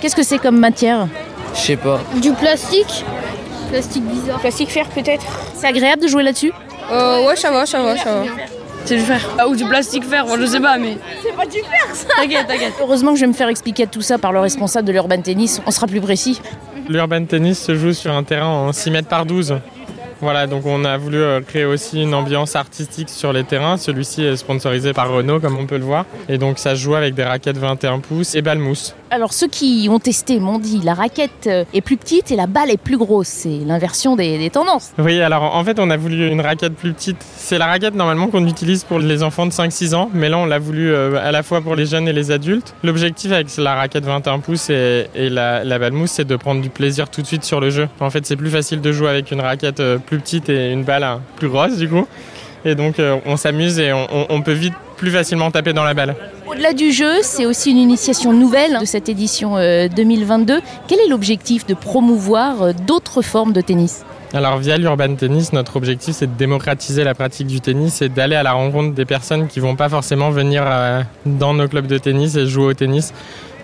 Qu'est-ce 0.00 0.16
que 0.16 0.22
c'est 0.22 0.38
comme 0.38 0.58
matière? 0.58 1.06
Je 1.54 1.60
sais 1.60 1.76
pas. 1.76 2.00
Du 2.16 2.32
plastique. 2.32 3.04
Plastique 3.70 4.04
bizarre. 4.04 4.38
Plastique 4.40 4.70
fer 4.70 4.86
peut-être. 4.88 5.24
C'est 5.54 5.66
agréable 5.66 6.02
de 6.02 6.08
jouer 6.08 6.22
là-dessus? 6.22 6.52
Euh, 6.92 7.26
ouais, 7.26 7.36
ça 7.36 7.50
va, 7.50 7.66
ça 7.66 7.82
va, 7.82 7.96
ça 7.96 8.12
va. 8.20 8.24
C'est 8.84 8.96
du 8.96 9.02
fer. 9.02 9.20
Ah, 9.38 9.48
ou 9.48 9.56
du 9.56 9.64
plastique 9.64 10.04
fer, 10.04 10.24
moi, 10.26 10.36
je 10.40 10.46
sais 10.46 10.60
pas, 10.60 10.78
mais. 10.78 10.96
C'est 11.24 11.34
pas 11.34 11.44
du 11.46 11.58
fer 11.58 11.86
ça 11.92 12.06
T'inquiète, 12.20 12.46
t'inquiète. 12.46 12.74
Heureusement 12.80 13.10
que 13.12 13.16
je 13.16 13.22
vais 13.22 13.26
me 13.26 13.32
faire 13.32 13.48
expliquer 13.48 13.86
tout 13.88 14.02
ça 14.02 14.18
par 14.18 14.32
le 14.32 14.38
responsable 14.38 14.86
de 14.86 14.92
l'urban 14.92 15.20
tennis, 15.20 15.60
on 15.66 15.70
sera 15.72 15.88
plus 15.88 16.00
précis. 16.00 16.40
L'urban 16.88 17.24
tennis 17.24 17.58
se 17.58 17.74
joue 17.74 17.92
sur 17.92 18.12
un 18.12 18.22
terrain 18.22 18.46
en 18.46 18.72
6 18.72 18.90
mètres 18.90 19.08
par 19.08 19.26
12. 19.26 19.58
Voilà, 20.20 20.46
donc 20.46 20.64
on 20.66 20.84
a 20.84 20.96
voulu 20.96 21.18
euh, 21.18 21.40
créer 21.40 21.64
aussi 21.64 22.02
une 22.02 22.14
ambiance 22.14 22.56
artistique 22.56 23.10
sur 23.10 23.32
les 23.32 23.44
terrains. 23.44 23.76
Celui-ci 23.76 24.24
est 24.24 24.36
sponsorisé 24.36 24.92
par 24.92 25.10
Renault, 25.10 25.40
comme 25.40 25.58
on 25.58 25.66
peut 25.66 25.76
le 25.78 25.84
voir. 25.84 26.06
Et 26.28 26.38
donc 26.38 26.58
ça 26.58 26.74
se 26.74 26.80
joue 26.80 26.94
avec 26.94 27.14
des 27.14 27.24
raquettes 27.24 27.58
21 27.58 27.98
pouces 28.00 28.34
et 28.34 28.42
balles 28.42 28.58
mousse. 28.58 28.94
Alors 29.10 29.32
ceux 29.32 29.46
qui 29.46 29.88
ont 29.90 29.98
testé 29.98 30.40
m'ont 30.40 30.58
dit 30.58 30.80
la 30.82 30.94
raquette 30.94 31.46
euh, 31.46 31.64
est 31.74 31.80
plus 31.80 31.96
petite 31.96 32.30
et 32.32 32.36
la 32.36 32.46
balle 32.46 32.70
est 32.70 32.76
plus 32.76 32.96
grosse. 32.96 33.28
C'est 33.28 33.60
l'inversion 33.66 34.16
des, 34.16 34.38
des 34.38 34.50
tendances. 34.50 34.92
Oui, 34.98 35.20
alors 35.20 35.54
en 35.54 35.62
fait, 35.64 35.78
on 35.78 35.90
a 35.90 35.96
voulu 35.96 36.28
une 36.28 36.40
raquette 36.40 36.74
plus 36.74 36.92
petite. 36.92 37.18
C'est 37.36 37.58
la 37.58 37.66
raquette 37.66 37.94
normalement 37.94 38.28
qu'on 38.28 38.46
utilise 38.46 38.84
pour 38.84 38.98
les 38.98 39.22
enfants 39.22 39.46
de 39.46 39.52
5-6 39.52 39.94
ans, 39.94 40.10
mais 40.14 40.28
là 40.28 40.38
on 40.38 40.46
l'a 40.46 40.58
voulu 40.58 40.92
euh, 40.92 41.20
à 41.22 41.30
la 41.30 41.42
fois 41.42 41.60
pour 41.60 41.76
les 41.76 41.86
jeunes 41.86 42.08
et 42.08 42.12
les 42.12 42.30
adultes. 42.30 42.74
L'objectif 42.82 43.32
avec 43.32 43.54
la 43.58 43.74
raquette 43.74 44.04
21 44.04 44.40
pouces 44.40 44.70
et, 44.70 45.06
et 45.14 45.28
la, 45.28 45.62
la 45.62 45.78
balle 45.78 45.92
mousse, 45.92 46.12
c'est 46.12 46.24
de 46.24 46.36
prendre 46.36 46.60
du 46.62 46.70
plaisir 46.70 47.08
tout 47.08 47.22
de 47.22 47.26
suite 47.26 47.44
sur 47.44 47.60
le 47.60 47.70
jeu. 47.70 47.88
En 48.00 48.10
fait, 48.10 48.26
c'est 48.26 48.36
plus 48.36 48.50
facile 48.50 48.80
de 48.80 48.92
jouer 48.92 49.08
avec 49.10 49.30
une 49.30 49.40
raquette 49.40 49.80
plus 50.06 50.18
petite 50.18 50.48
et 50.48 50.72
une 50.72 50.84
balle 50.84 51.04
hein, 51.04 51.20
plus 51.36 51.48
grosse 51.48 51.76
du 51.76 51.88
coup. 51.88 52.06
Et 52.64 52.74
donc 52.74 52.98
euh, 52.98 53.16
on 53.26 53.36
s'amuse 53.36 53.78
et 53.78 53.92
on, 53.92 54.06
on- 54.12 54.26
on 54.30 54.42
peut 54.42 54.52
vite 54.52 54.74
plus 54.96 55.10
facilement 55.10 55.50
taper 55.50 55.72
dans 55.72 55.84
la 55.84 55.92
balle. 55.94 56.14
Au-delà 56.46 56.72
du 56.72 56.90
jeu, 56.90 57.12
c'est 57.22 57.44
aussi 57.44 57.70
une 57.70 57.76
initiation 57.76 58.32
nouvelle 58.32 58.78
de 58.80 58.84
cette 58.86 59.08
édition 59.08 59.56
euh, 59.58 59.88
2022. 59.88 60.60
Quel 60.88 60.98
est 61.00 61.08
l'objectif 61.08 61.66
de 61.66 61.74
promouvoir 61.74 62.62
euh, 62.62 62.72
d'autres 62.86 63.20
formes 63.22 63.52
de 63.52 63.60
tennis? 63.60 64.04
Alors 64.34 64.56
via 64.58 64.76
l'Urban 64.76 65.14
Tennis, 65.14 65.52
notre 65.52 65.76
objectif 65.76 66.16
c'est 66.16 66.26
de 66.26 66.36
démocratiser 66.36 67.04
la 67.04 67.14
pratique 67.14 67.46
du 67.46 67.60
tennis 67.60 68.02
et 68.02 68.08
d'aller 68.08 68.34
à 68.34 68.42
la 68.42 68.52
rencontre 68.52 68.92
des 68.94 69.04
personnes 69.04 69.46
qui 69.46 69.60
vont 69.60 69.76
pas 69.76 69.88
forcément 69.88 70.30
venir 70.30 70.64
euh, 70.66 71.02
dans 71.26 71.54
nos 71.54 71.68
clubs 71.68 71.86
de 71.86 71.98
tennis 71.98 72.34
et 72.36 72.46
jouer 72.46 72.64
au 72.66 72.74
tennis. 72.74 73.12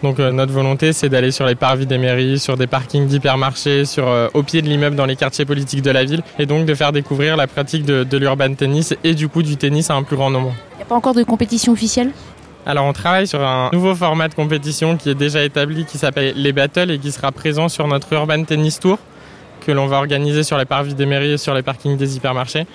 Donc 0.03 0.19
euh, 0.19 0.33
notre 0.33 0.53
volonté 0.53 0.93
c'est 0.93 1.09
d'aller 1.09 1.31
sur 1.31 1.47
les 1.47 1.55
parvis 1.55 1.87
des 1.87 1.99
mairies, 1.99 2.39
sur 2.39 2.57
des 2.57 2.67
parkings 2.67 3.07
d'hypermarchés, 3.07 3.85
sur 3.85 4.09
euh, 4.09 4.29
au 4.35 4.43
pied 4.43 4.61
de 4.61 4.69
l'immeuble 4.69 4.97
dans 4.97 5.07
les 5.07 5.17
quartiers 5.17 5.45
politiques 5.45 5.83
de 5.83 5.91
la 5.91 6.05
ville 6.05 6.23
et 6.39 6.47
donc 6.47 6.67
de 6.67 6.75
faire 6.75 6.93
découvrir 6.93 7.37
la 7.37 7.47
pratique 7.47 7.85
de, 7.85 8.03
de 8.03 8.19
l'urban 8.19 8.53
tennis 8.55 8.95
et 9.05 9.15
du 9.15 9.29
coup 9.29 9.43
du 9.43 9.57
tennis 9.57 9.91
à 9.91 9.95
un 9.95 10.03
plus 10.03 10.17
grand 10.17 10.31
nombre. 10.31 10.53
Il 10.73 10.77
n'y 10.79 10.83
a 10.83 10.87
pas 10.87 10.97
encore 10.97 11.15
de 11.15 11.23
compétition 11.23 11.73
officielle? 11.73 12.11
Alors 12.67 12.85
on 12.85 12.93
travaille 12.93 13.27
sur 13.27 13.43
un 13.43 13.71
nouveau 13.73 13.95
format 13.95 14.29
de 14.29 14.35
compétition 14.35 14.97
qui 14.97 15.11
est 15.11 15.15
déjà 15.15 15.43
établi 15.43 15.85
qui 15.85 15.99
s'appelle 15.99 16.35
les 16.37 16.53
battles 16.53 16.91
et 16.91 16.99
qui 16.99 17.13
sera 17.13 17.31
présent 17.33 17.69
sur 17.69 17.87
notre 17.87 18.13
Urban 18.13 18.45
Tennis 18.45 18.81
Tour 18.81 18.99
que 19.65 19.71
l'on 19.71 19.87
va 19.87 19.99
organiser 19.99 20.43
sur 20.43 20.59
les 20.59 20.65
parvis 20.65 20.95
des 20.95 21.07
mairies 21.07 21.33
et 21.33 21.39
sur 21.39 21.55
les 21.55 21.63
parkings 21.63 21.97
des 21.97 22.17
hypermarchés. 22.17 22.67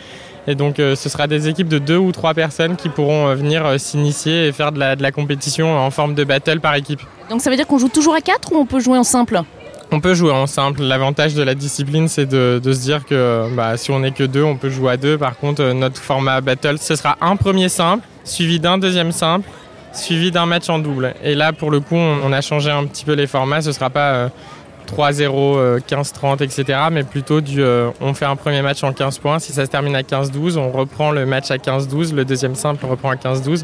Et 0.48 0.56
donc 0.56 0.80
euh, 0.80 0.96
ce 0.96 1.10
sera 1.10 1.28
des 1.28 1.50
équipes 1.50 1.68
de 1.68 1.78
deux 1.78 1.98
ou 1.98 2.14
trois 2.14 2.34
personnes 2.34 2.78
qui 2.78 2.88
pourront 2.88 3.28
euh, 3.28 3.36
venir 3.36 3.66
euh, 3.66 3.78
s'initier 3.78 4.48
et 4.48 4.52
faire 4.54 4.72
de 4.72 4.80
la, 4.80 4.96
de 4.96 5.04
la 5.04 5.12
compétition 5.12 5.78
en 5.78 5.92
forme 5.92 6.16
de 6.16 6.24
battle 6.24 6.62
par 6.62 6.74
équipe. 6.76 7.02
Donc 7.30 7.42
ça 7.42 7.50
veut 7.50 7.58
dire 7.58 7.68
qu'on 7.68 7.78
joue 7.78 7.90
toujours 7.90 8.16
à 8.16 8.22
4 8.22 8.54
ou 8.54 8.56
on 8.56 8.66
peut 8.66 8.80
jouer 8.80 8.98
en 8.98 9.04
simple? 9.04 9.42
On 9.92 10.00
peut 10.00 10.14
jouer 10.14 10.32
en 10.32 10.48
simple. 10.48 10.82
L'avantage 10.82 11.34
de 11.34 11.44
la 11.44 11.54
discipline, 11.56 12.08
c'est 12.08 12.26
de, 12.26 12.60
de 12.62 12.74
se 12.74 12.82
dire 12.82 13.06
que 13.06 13.46
bah, 13.56 13.78
si 13.78 13.92
on 13.92 14.00
n'est 14.00 14.12
que 14.12 14.24
deux, 14.24 14.44
on 14.44 14.58
peut 14.58 14.70
jouer 14.70 14.94
à 14.94 14.98
deux. 14.98 15.18
Par 15.18 15.38
contre, 15.38 15.64
notre 15.72 16.02
format 16.02 16.42
battle, 16.42 16.78
ce 16.78 16.96
sera 16.96 17.18
un 17.22 17.38
premier 17.38 17.70
simple, 17.70 18.06
suivi 18.26 18.60
d'un 18.60 18.78
deuxième 18.78 19.14
simple, 19.14 19.48
suivi 19.94 20.30
d'un 20.30 20.46
match 20.46 20.70
en 20.70 20.80
double. 20.80 21.14
Et 21.24 21.36
là, 21.36 21.54
pour 21.54 21.72
le 21.72 21.80
coup, 21.80 21.96
on, 21.96 22.18
on 22.26 22.34
a 22.34 22.42
changé 22.42 22.70
un 22.70 22.86
petit 22.86 23.06
peu 23.06 23.14
les 23.14 23.28
formats. 23.28 23.62
Ce 23.62 23.72
sera 23.72 23.90
pas 23.90 24.12
euh, 24.12 24.30
3-0, 24.88 25.58
euh, 25.58 25.80
15-30, 25.80 26.42
etc. 26.42 26.80
Mais 26.92 27.04
plutôt 27.04 27.42
du, 27.42 27.62
euh, 27.62 27.90
on 28.02 28.14
fait 28.14 28.26
un 28.26 28.36
premier 28.36 28.62
match 28.62 28.84
en 28.84 28.94
15 28.94 29.20
points. 29.20 29.40
Si 29.40 29.54
ça 29.54 29.66
se 29.66 29.70
termine 29.70 29.96
à 29.96 30.02
15-12, 30.02 30.58
on 30.58 30.72
reprend 30.72 31.12
le 31.12 31.26
match 31.26 31.52
à 31.52 31.58
15-12. 31.58 32.14
Le 32.14 32.26
deuxième 32.26 32.56
simple, 32.56 32.86
reprend 32.86 33.10
à 33.10 33.16
15-12 33.16 33.64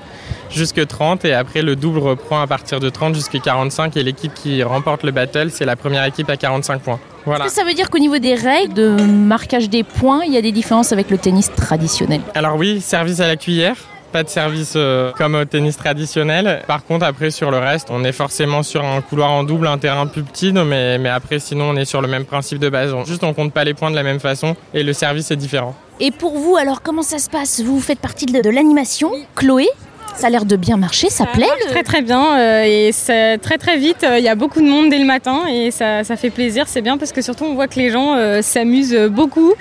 jusque 0.52 0.86
30. 0.86 1.26
Et 1.26 1.34
après, 1.34 1.62
le 1.62 1.76
double 1.76 2.00
reprend 2.00 2.42
à 2.42 2.48
partir 2.48 2.80
de 2.80 2.90
30 2.90 3.16
jusqu'à 3.16 3.40
45. 3.40 3.98
Et 3.98 4.04
l'équipe 4.04 4.34
qui 4.34 4.62
remporte 4.64 5.04
le 5.04 5.12
battle, 5.12 5.50
c'est 5.50 5.66
la 5.66 5.76
première 5.76 6.04
équipe 6.06 6.30
à 6.30 6.38
45 6.38 6.82
points. 6.82 7.00
Voilà. 7.26 7.46
Est-ce 7.46 7.56
que 7.56 7.62
ça 7.62 7.66
veut 7.66 7.74
dire 7.74 7.90
qu'au 7.90 8.00
niveau 8.00 8.18
des 8.18 8.36
règles 8.36 8.74
de 8.74 8.90
marquage 9.02 9.70
des 9.70 9.84
points, 9.84 10.24
il 10.26 10.34
y 10.34 10.38
a 10.38 10.42
des 10.42 10.52
différences 10.52 10.92
avec 10.92 11.10
le 11.10 11.18
tennis 11.18 11.52
traditionnel? 11.54 12.22
Alors 12.36 12.58
oui, 12.58 12.82
service 12.82 13.20
à 13.20 13.28
la 13.28 13.38
cuillère. 13.38 13.78
Pas 14.14 14.22
de 14.24 14.30
service 14.30 14.74
euh, 14.76 15.12
comme 15.18 15.34
au 15.34 15.44
tennis 15.44 15.76
traditionnel. 15.76 16.62
Par 16.68 16.86
contre, 16.86 17.04
après, 17.04 17.32
sur 17.32 17.50
le 17.50 17.58
reste, 17.58 17.88
on 17.90 18.04
est 18.04 18.12
forcément 18.12 18.62
sur 18.62 18.86
un 18.86 19.02
couloir 19.02 19.32
en 19.32 19.44
double, 19.44 19.66
un 19.66 19.80
terrain 19.80 20.06
plus 20.06 20.22
petit, 20.22 20.54
non, 20.54 20.66
mais, 20.66 21.00
mais 21.00 21.10
après, 21.10 21.40
sinon, 21.40 21.70
on 21.72 21.76
est 21.76 21.86
sur 21.86 22.00
le 22.00 22.08
même 22.08 22.26
principe 22.26 22.60
de 22.60 22.70
base. 22.70 22.94
On- 22.94 23.06
juste, 23.06 23.24
on 23.24 23.34
compte 23.34 23.52
pas 23.52 23.64
les 23.64 23.74
points 23.74 23.90
de 23.90 23.96
la 23.96 24.04
même 24.04 24.20
façon 24.20 24.56
et 24.76 24.84
le 24.84 24.94
service 24.94 25.32
est 25.32 25.36
différent. 25.36 25.74
Et 26.00 26.12
pour 26.12 26.38
vous, 26.38 26.56
alors 26.58 26.84
comment 26.84 27.02
ça 27.02 27.18
se 27.18 27.28
passe? 27.30 27.62
Vous 27.62 27.80
faites 27.82 28.00
partie 28.00 28.28
de, 28.28 28.40
de 28.40 28.50
l'animation? 28.52 29.12
Chloé 29.36 29.68
ça 30.16 30.28
a 30.28 30.30
l'air 30.30 30.46
de 30.46 30.56
bien 30.56 30.78
marcher, 30.78 31.10
ça, 31.10 31.26
plaît 31.26 31.48
marche 31.48 31.66
très 31.72 31.82
très 31.82 32.04
bien 32.04 32.38
euh, 32.38 32.64
et 32.66 32.92
c'est 32.92 33.40
très 33.40 33.58
très 33.58 33.78
vite. 33.80 34.04
euh, 34.04 34.20
Il 34.20 34.24
y 34.24 34.28
a 34.30 34.36
beaucoup 34.36 34.62
de 34.62 34.68
monde 34.68 34.92
dès 34.92 35.00
le 35.00 35.06
matin 35.06 35.48
et 35.52 35.72
ça, 35.72 36.04
ça 36.04 36.16
fait 36.18 36.30
plaisir. 36.30 36.66
C'est 36.68 36.84
bien 36.84 37.00
parce 37.00 37.12
que 37.12 37.24
surtout 37.24 37.46
on 37.46 37.56
voit 37.56 37.68
que 37.68 37.80
les 37.80 37.90
gens 37.90 38.14
euh, 38.16 38.44
s'amusent 38.44 38.96
beaucoup. 39.10 39.54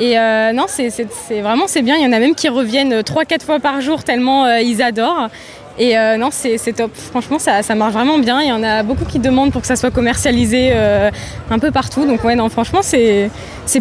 Et 0.00 0.18
euh, 0.18 0.52
non, 0.52 0.64
c'est 0.66 0.88
vraiment 1.42 1.66
c'est 1.66 1.82
bien. 1.82 1.96
Il 1.96 2.02
y 2.02 2.06
en 2.06 2.12
a 2.12 2.18
même 2.18 2.34
qui 2.34 2.48
reviennent 2.48 3.00
3-4 3.00 3.42
fois 3.44 3.60
par 3.60 3.82
jour 3.82 4.02
tellement 4.02 4.46
euh, 4.46 4.60
ils 4.60 4.82
adorent. 4.82 5.28
Et 5.80 5.96
euh, 5.96 6.18
non, 6.18 6.28
c'est 6.30 6.58
top. 6.74 6.90
Franchement, 6.94 7.38
ça, 7.38 7.62
ça 7.62 7.74
marche 7.74 7.94
vraiment 7.94 8.18
bien. 8.18 8.42
Il 8.42 8.48
y 8.48 8.52
en 8.52 8.62
a 8.62 8.82
beaucoup 8.82 9.06
qui 9.06 9.18
demandent 9.18 9.50
pour 9.50 9.62
que 9.62 9.66
ça 9.66 9.76
soit 9.76 9.90
commercialisé 9.90 10.72
euh, 10.72 11.10
un 11.50 11.58
peu 11.58 11.70
partout. 11.70 12.04
Donc 12.04 12.22
ouais, 12.22 12.34
non, 12.34 12.50
franchement, 12.50 12.80
c'est 12.82 13.30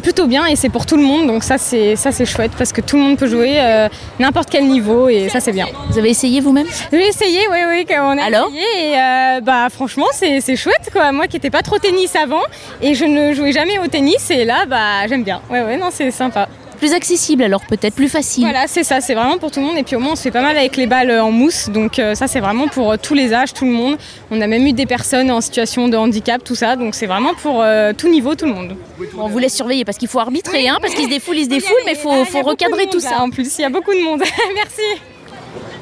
plutôt 0.01 0.25
bien 0.25 0.45
et 0.45 0.55
c'est 0.55 0.69
pour 0.69 0.85
tout 0.85 0.95
le 0.95 1.03
monde. 1.03 1.27
Donc 1.27 1.43
ça, 1.43 1.57
c'est 1.57 1.97
ça 1.97 2.13
c'est 2.13 2.25
chouette 2.25 2.53
parce 2.57 2.71
que 2.71 2.79
tout 2.79 2.95
le 2.95 3.03
monde 3.03 3.17
peut 3.17 3.27
jouer 3.27 3.55
euh, 3.57 3.89
n'importe 4.17 4.49
quel 4.49 4.65
niveau 4.65 5.09
et 5.09 5.27
ça 5.27 5.41
c'est 5.41 5.51
bien. 5.51 5.67
Vous 5.89 5.97
avez 5.97 6.09
essayé 6.09 6.39
vous-même? 6.39 6.67
J'ai 6.93 7.05
essayé, 7.05 7.39
oui, 7.51 7.57
oui, 7.67 7.85
on 7.99 8.17
a 8.17 8.23
Alors 8.23 8.47
essayé 8.47 8.93
et 8.93 9.41
bah 9.41 9.67
franchement 9.69 10.07
c'est 10.13 10.39
c'est 10.39 10.55
chouette 10.55 10.89
quoi. 10.93 11.11
Moi 11.11 11.27
qui 11.27 11.35
n'étais 11.35 11.49
pas 11.49 11.63
trop 11.63 11.79
tennis 11.79 12.15
avant 12.15 12.43
et 12.81 12.93
je 12.93 13.03
ne 13.03 13.33
jouais 13.33 13.51
jamais 13.51 13.77
au 13.77 13.87
tennis 13.87 14.31
et 14.31 14.45
là 14.45 14.65
bah 14.65 15.05
j'aime 15.09 15.23
bien. 15.23 15.41
Ouais 15.49 15.63
ouais 15.63 15.75
non 15.75 15.89
c'est 15.91 16.11
sympa. 16.11 16.47
Plus 16.79 16.93
accessible 16.93 17.43
alors 17.43 17.61
peut-être, 17.65 17.93
plus 17.93 18.07
facile. 18.09 18.43
Voilà 18.43 18.65
c'est 18.67 18.83
ça, 18.83 19.01
c'est 19.01 19.13
vraiment 19.13 19.37
pour 19.37 19.51
tout 19.51 19.59
le 19.59 19.65
monde 19.65 19.77
et 19.77 19.83
puis 19.83 19.95
au 19.95 19.99
moins 19.99 20.13
on 20.13 20.15
se 20.15 20.21
fait 20.21 20.31
pas 20.31 20.41
mal 20.41 20.57
avec 20.57 20.77
les 20.77 20.87
balles 20.87 21.11
en 21.19 21.31
mousse 21.31 21.69
donc 21.69 21.99
euh, 21.99 22.15
ça 22.15 22.27
c'est 22.27 22.39
vraiment 22.39 22.67
pour 22.67 22.91
euh, 22.91 22.95
tous 23.01 23.13
les 23.13 23.33
âges, 23.33 23.53
tout 23.53 23.65
le 23.65 23.71
monde. 23.71 23.97
On 24.31 24.39
a 24.39 24.47
même 24.47 24.65
eu 24.65 24.73
des 24.73 24.85
personnes 24.85 25.29
en 25.29 25.41
situation 25.41 25.89
de 25.89 25.97
handicap, 25.97 26.43
tout 26.43 26.55
ça 26.55 26.77
donc 26.77 26.95
c'est 26.95 27.05
vraiment 27.05 27.33
pour 27.33 27.61
euh, 27.61 27.91
tout 27.91 28.09
niveau, 28.09 28.35
tout 28.35 28.45
le 28.45 28.53
monde. 28.53 28.75
Bon, 28.97 29.23
on 29.23 29.27
vous 29.27 29.39
laisse 29.39 29.55
surveiller 29.55 29.83
parce 29.83 29.97
qu'il 29.97 30.07
faut 30.07 30.19
arbitrer, 30.19 30.69
hein, 30.69 30.77
parce 30.81 30.93
qu'ils 30.93 31.05
se 31.05 31.09
défoulent, 31.09 31.37
ils 31.37 31.45
se 31.45 31.49
défoulent, 31.49 31.83
mais 31.85 31.93
il 31.93 31.97
faut, 31.97 32.25
faut 32.25 32.41
recadrer 32.41 32.87
tout 32.87 33.01
ça. 33.01 33.21
En 33.21 33.29
plus 33.29 33.57
il 33.57 33.61
y 33.61 33.65
a 33.65 33.69
beaucoup 33.69 33.93
de 33.93 34.01
monde. 34.01 34.21
Merci. 34.55 35.01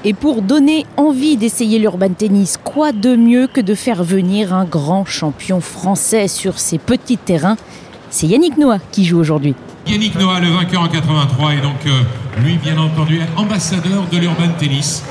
Et 0.04 0.14
pour 0.14 0.42
donner 0.42 0.86
envie 0.96 1.38
d'essayer 1.38 1.80
l'urban 1.80 2.10
tennis, 2.10 2.58
quoi 2.64 2.92
de 2.92 3.16
mieux 3.16 3.48
que 3.48 3.62
de 3.62 3.76
faire 3.76 4.04
venir 4.04 4.54
un 4.54 4.66
grand 4.66 5.06
champion 5.06 5.60
français 5.60 6.28
sur 6.28 6.60
ces 6.60 6.78
petits 6.78 7.18
terrains? 7.18 7.58
C'est 8.10 8.28
Yannick 8.28 8.58
Noah 8.58 8.80
qui 8.92 9.06
joue 9.06 9.20
aujourd'hui. 9.20 9.54
Yannick 9.88 10.16
Noah, 10.16 10.42
le 10.42 10.50
vainqueur 10.50 10.82
en 10.82 10.90
83, 10.90 11.54
et 11.54 11.62
donc 11.62 11.86
euh, 11.86 12.02
lui, 12.44 12.58
bien 12.58 12.78
entendu, 12.78 13.22
ambassadeur 13.38 14.06
de 14.12 14.18
l'urban 14.18 14.50
tennis. 14.60 15.02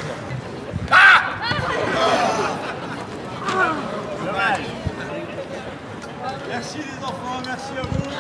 Merci 6.51 6.79
les 6.79 7.05
enfants, 7.05 7.43
merci 7.47 7.73
à 7.79 7.83
vous. 7.83 8.11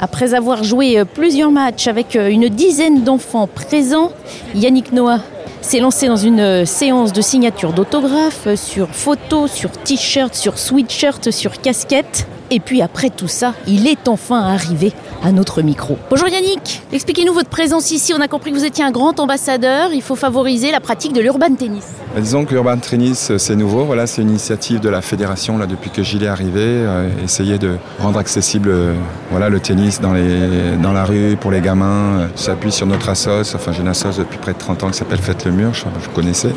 Après 0.00 0.32
avoir 0.34 0.64
joué 0.64 0.98
euh, 0.98 1.04
plusieurs 1.04 1.50
matchs 1.50 1.86
avec 1.86 2.16
euh, 2.16 2.30
une 2.30 2.48
dizaine 2.48 3.04
d'enfants 3.04 3.46
présents, 3.46 4.10
Yannick 4.54 4.92
Noah 4.92 5.20
s'est 5.62 5.80
lancé 5.80 6.08
dans 6.08 6.16
une 6.16 6.40
euh, 6.40 6.64
séance 6.64 7.12
de 7.12 7.20
signature 7.22 7.72
d'autographes 7.72 8.46
euh, 8.46 8.56
sur 8.56 8.88
photos, 8.90 9.50
sur 9.50 9.70
t-shirts, 9.70 10.34
sur 10.34 10.58
sweatshirts, 10.58 11.30
sur 11.30 11.60
casquettes. 11.60 12.26
Et 12.50 12.60
puis 12.60 12.82
après 12.82 13.10
tout 13.10 13.28
ça, 13.28 13.54
il 13.66 13.86
est 13.86 14.08
enfin 14.08 14.40
arrivé 14.40 14.92
à 15.24 15.30
notre 15.30 15.62
micro. 15.62 15.96
Bonjour 16.10 16.28
Yannick, 16.28 16.82
expliquez-nous 16.92 17.32
votre 17.32 17.48
présence 17.48 17.92
ici. 17.92 18.12
On 18.16 18.20
a 18.20 18.26
compris 18.26 18.50
que 18.50 18.56
vous 18.56 18.64
étiez 18.64 18.84
un 18.84 18.90
grand 18.90 19.20
ambassadeur. 19.20 19.90
Il 19.92 20.02
faut 20.02 20.16
favoriser 20.16 20.72
la 20.72 20.80
pratique 20.80 21.12
de 21.12 21.20
l'urban 21.20 21.54
tennis. 21.54 21.84
Bah, 22.14 22.20
Disons 22.20 22.44
que 22.44 22.52
l'urban 22.54 22.76
tennis, 22.78 23.30
euh, 23.30 23.38
c'est 23.38 23.54
nouveau. 23.54 23.84
Voilà, 23.84 24.06
c'est 24.08 24.22
une 24.22 24.30
initiative 24.30 24.80
de 24.80 24.88
la 24.88 25.00
fédération 25.00 25.58
là 25.58 25.66
depuis 25.66 25.90
que 25.90 26.02
Gilles 26.02 26.24
est 26.24 26.28
arrivé. 26.28 26.60
euh, 26.60 27.08
essayer 27.24 27.58
de 27.58 27.76
rendre 28.00 28.18
accessible, 28.18 28.68
euh, 28.70 28.94
voilà, 29.30 29.48
le 29.48 29.60
tennis 29.60 30.00
dans 30.00 30.12
les, 30.12 30.76
dans 30.82 30.92
la 30.92 31.04
rue 31.04 31.36
pour 31.40 31.52
les 31.52 31.60
gamins. 31.60 32.18
Euh, 32.20 32.26
S'appuie 32.34 32.72
sur 32.72 32.86
notre 32.86 33.08
assos. 33.08 33.54
Enfin, 33.54 33.70
j'ai 33.72 33.82
une 33.82 33.88
assos 33.88 34.18
depuis 34.18 34.38
près 34.38 34.54
de 34.54 34.58
30 34.58 34.82
ans 34.82 34.90
qui 34.90 34.98
s'appelle 34.98 35.18
Faites 35.20 35.44
le 35.44 35.52
mur. 35.52 35.72
Je, 35.72 35.84
je 36.02 36.08
connaissais. 36.08 36.50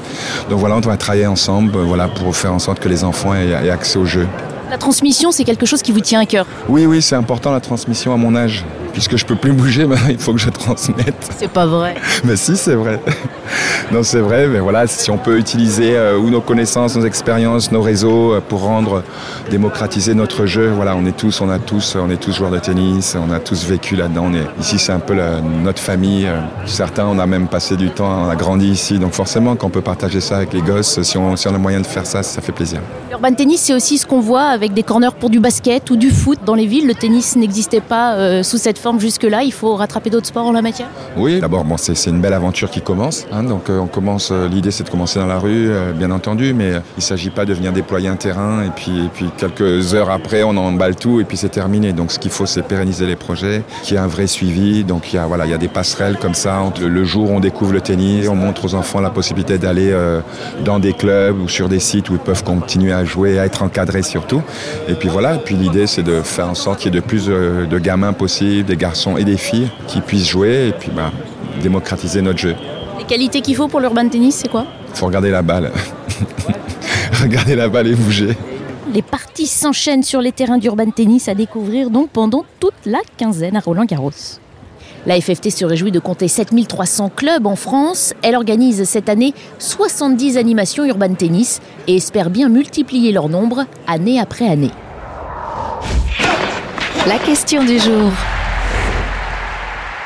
Donc 0.49 0.59
voilà, 0.59 0.75
on 0.77 0.79
doit 0.81 0.97
travailler 0.97 1.27
ensemble, 1.27 1.75
euh, 1.77 1.83
voilà, 1.83 2.07
pour 2.07 2.35
faire 2.35 2.53
en 2.53 2.59
sorte 2.59 2.79
que 2.79 2.89
les 2.89 3.03
enfants 3.03 3.35
aient, 3.35 3.49
aient 3.49 3.69
accès 3.69 3.99
au 3.99 4.05
jeu. 4.05 4.25
La 4.69 4.77
transmission, 4.77 5.31
c'est 5.31 5.43
quelque 5.43 5.65
chose 5.65 5.81
qui 5.81 5.91
vous 5.91 5.99
tient 5.99 6.19
à 6.19 6.25
cœur. 6.25 6.45
Oui, 6.67 6.85
oui, 6.85 7.01
c'est 7.01 7.15
important 7.15 7.51
la 7.51 7.59
transmission 7.59 8.13
à 8.13 8.17
mon 8.17 8.35
âge. 8.35 8.65
Puisque 8.93 9.17
je 9.17 9.25
peux 9.25 9.35
plus 9.35 9.51
bouger, 9.53 9.87
il 10.09 10.17
faut 10.17 10.33
que 10.33 10.39
je 10.39 10.49
transmette. 10.49 11.29
C'est 11.37 11.51
pas 11.51 11.65
vrai. 11.65 11.95
Mais 12.23 12.35
si, 12.35 12.57
c'est 12.57 12.75
vrai. 12.75 12.99
non, 13.91 14.03
c'est 14.03 14.19
vrai, 14.19 14.47
mais 14.47 14.59
voilà, 14.59 14.87
si 14.87 15.09
on 15.11 15.17
peut 15.17 15.37
utiliser 15.37 15.95
euh, 15.95 16.17
ou 16.17 16.29
nos 16.29 16.41
connaissances, 16.41 16.95
nos 16.95 17.05
expériences, 17.05 17.71
nos 17.71 17.81
réseaux 17.81 18.33
euh, 18.33 18.41
pour 18.47 18.61
rendre, 18.61 19.03
démocratiser 19.49 20.13
notre 20.13 20.45
jeu, 20.45 20.69
voilà, 20.75 20.95
on 20.95 21.05
est 21.05 21.15
tous, 21.15 21.41
on 21.41 21.49
a 21.49 21.59
tous, 21.59 21.95
on 21.99 22.09
est 22.09 22.17
tous 22.17 22.33
joueurs 22.35 22.51
de 22.51 22.59
tennis, 22.59 23.15
on 23.19 23.31
a 23.31 23.39
tous 23.39 23.65
vécu 23.65 23.95
là-dedans. 23.95 24.29
Ici, 24.59 24.79
c'est 24.79 24.91
un 24.91 24.99
peu 24.99 25.13
la- 25.13 25.41
notre 25.41 25.81
famille. 25.81 26.25
euh, 26.25 26.39
Certains, 26.65 27.05
on 27.05 27.19
a 27.19 27.25
même 27.25 27.47
passé 27.47 27.75
du 27.75 27.89
temps, 27.89 28.25
on 28.25 28.29
a 28.29 28.35
grandi 28.35 28.67
ici, 28.69 28.97
donc 28.99 29.13
forcément, 29.13 29.55
quand 29.55 29.67
on 29.67 29.69
peut 29.69 29.81
partager 29.81 30.19
ça 30.21 30.37
avec 30.37 30.53
les 30.53 30.61
gosses, 30.61 31.01
si 31.03 31.17
on, 31.17 31.35
si 31.35 31.47
on 31.47 31.53
a 31.55 31.57
moyen 31.57 31.79
de 31.81 31.85
faire 31.87 32.05
ça, 32.05 32.23
ça 32.23 32.41
fait 32.41 32.51
plaisir. 32.51 32.79
L'urban 33.09 33.33
tennis, 33.33 33.61
c'est 33.61 33.73
aussi 33.73 33.97
ce 33.97 34.05
qu'on 34.05 34.19
voit 34.19 34.43
avec 34.45 34.73
des 34.73 34.83
corners 34.83 35.13
pour 35.19 35.29
du 35.29 35.39
basket 35.39 35.89
ou 35.91 35.95
du 35.95 36.09
foot 36.09 36.39
dans 36.45 36.55
les 36.55 36.65
villes. 36.65 36.87
Le 36.87 36.95
tennis 36.95 37.35
n'existait 37.35 37.81
pas 37.81 38.13
euh, 38.15 38.43
sous 38.43 38.57
cette 38.57 38.77
forme 38.79 38.99
jusque-là. 38.99 39.43
Il 39.43 39.53
faut 39.53 39.75
rattraper 39.75 40.09
d'autres 40.09 40.27
sports 40.27 40.45
en 40.47 40.51
la 40.51 40.61
matière? 40.61 40.87
Oui, 41.17 41.39
d'abord, 41.39 41.63
bon, 41.63 41.77
c'est 41.77 42.09
une 42.09 42.19
belle 42.21 42.33
aventure 42.33 42.69
qui 42.69 42.81
commence. 42.81 43.25
Hein, 43.35 43.43
donc, 43.43 43.69
euh, 43.69 43.79
on 43.79 43.87
commence. 43.87 44.29
euh, 44.31 44.47
L'idée, 44.47 44.71
c'est 44.71 44.83
de 44.83 44.89
commencer 44.89 45.19
dans 45.19 45.25
la 45.25 45.39
rue, 45.39 45.69
euh, 45.69 45.91
bien 45.91 46.11
entendu, 46.11 46.53
mais 46.53 46.69
il 46.69 46.97
ne 46.97 47.01
s'agit 47.01 47.31
pas 47.31 47.45
de 47.45 47.53
venir 47.53 47.71
déployer 47.71 48.07
un 48.07 48.15
terrain 48.15 48.63
et 48.63 48.69
puis, 48.69 49.09
quelques 49.37 49.93
heures 49.93 50.11
après, 50.11 50.43
on 50.43 50.55
emballe 50.55 50.95
tout 50.95 51.19
et 51.19 51.23
puis 51.23 51.37
c'est 51.37 51.49
terminé. 51.49 51.93
Donc, 51.93 52.11
ce 52.11 52.19
qu'il 52.19 52.31
faut, 52.31 52.45
c'est 52.45 52.61
pérenniser 52.61 53.05
les 53.05 53.15
projets, 53.15 53.63
qu'il 53.83 53.95
y 53.95 53.97
ait 53.97 54.03
un 54.03 54.07
vrai 54.07 54.27
suivi. 54.27 54.83
Donc, 54.83 55.11
il 55.11 55.15
y 55.15 55.19
a 55.53 55.57
des 55.57 55.67
passerelles 55.67 56.17
comme 56.17 56.35
ça. 56.35 56.59
le 56.79 57.03
jour 57.03 57.31
où 57.31 57.33
on 57.35 57.39
découvre 57.39 57.73
le 57.73 57.81
tennis, 57.81 58.27
on 58.29 58.35
montre 58.35 58.65
aux 58.65 58.75
enfants 58.75 59.01
la 59.01 59.09
possibilité 59.09 59.57
d'aller 59.57 59.93
dans 60.63 60.79
des 60.79 60.93
clubs 60.93 61.39
ou 61.39 61.47
sur 61.47 61.69
des 61.69 61.79
sites 61.79 62.09
où 62.09 62.13
ils 62.13 62.19
peuvent 62.19 62.43
continuer 62.43 62.93
à 62.93 63.03
jouer, 63.03 63.39
à 63.39 63.45
être 63.45 63.63
encadrés 63.63 64.03
surtout. 64.03 64.41
Et 64.87 64.93
puis 64.93 65.09
voilà. 65.09 65.35
Et 65.35 65.39
puis 65.39 65.55
l'idée, 65.55 65.87
c'est 65.87 66.03
de 66.03 66.21
faire 66.21 66.49
en 66.49 66.55
sorte 66.55 66.79
qu'il 66.79 66.93
y 66.93 66.97
ait 66.97 67.01
de 67.01 67.05
plus 67.05 67.27
de 67.27 67.79
gamins 67.79 68.13
possibles, 68.13 68.65
des 68.65 68.75
des 68.75 68.81
garçons 68.81 69.15
et 69.17 69.23
des 69.23 69.37
filles 69.37 69.69
qui 69.87 70.01
puissent 70.01 70.27
jouer 70.27 70.67
et 70.67 70.71
puis 70.73 70.91
bah, 70.93 71.11
démocratiser 71.61 72.21
notre 72.21 72.39
jeu. 72.39 72.55
Les 73.05 73.17
qualités 73.17 73.41
qu'il 73.41 73.55
faut 73.55 73.67
pour 73.67 73.79
l'urban 73.81 74.09
tennis, 74.09 74.37
c'est 74.37 74.47
quoi 74.47 74.65
Il 74.89 74.97
faut 74.97 75.05
regarder 75.05 75.29
la 75.29 75.43
balle. 75.43 75.71
regarder 77.21 77.55
la 77.55 77.69
balle 77.69 77.85
et 77.85 77.93
bouger. 77.93 78.35
Les 78.91 79.03
parties 79.03 79.45
s'enchaînent 79.45 80.01
sur 80.01 80.21
les 80.21 80.31
terrains 80.31 80.57
d'urban 80.57 80.89
tennis 80.89 81.27
à 81.27 81.35
découvrir 81.35 81.91
donc 81.91 82.09
pendant 82.09 82.45
toute 82.59 82.73
la 82.87 82.97
quinzaine 83.15 83.57
à 83.57 83.59
Roland-Garros. 83.59 84.39
La 85.05 85.21
FFT 85.21 85.51
se 85.51 85.65
réjouit 85.65 85.91
de 85.91 85.99
compter 85.99 86.27
7300 86.27 87.11
clubs 87.15 87.45
en 87.45 87.55
France. 87.55 88.15
Elle 88.23 88.35
organise 88.35 88.83
cette 88.85 89.07
année 89.07 89.35
70 89.59 90.37
animations 90.37 90.83
urban 90.83 91.13
tennis 91.13 91.61
et 91.85 91.97
espère 91.97 92.31
bien 92.31 92.49
multiplier 92.49 93.11
leur 93.11 93.29
nombre 93.29 93.65
année 93.85 94.19
après 94.19 94.47
année. 94.47 94.71
La 97.05 97.19
question 97.19 97.63
du 97.63 97.77
jour. 97.77 98.11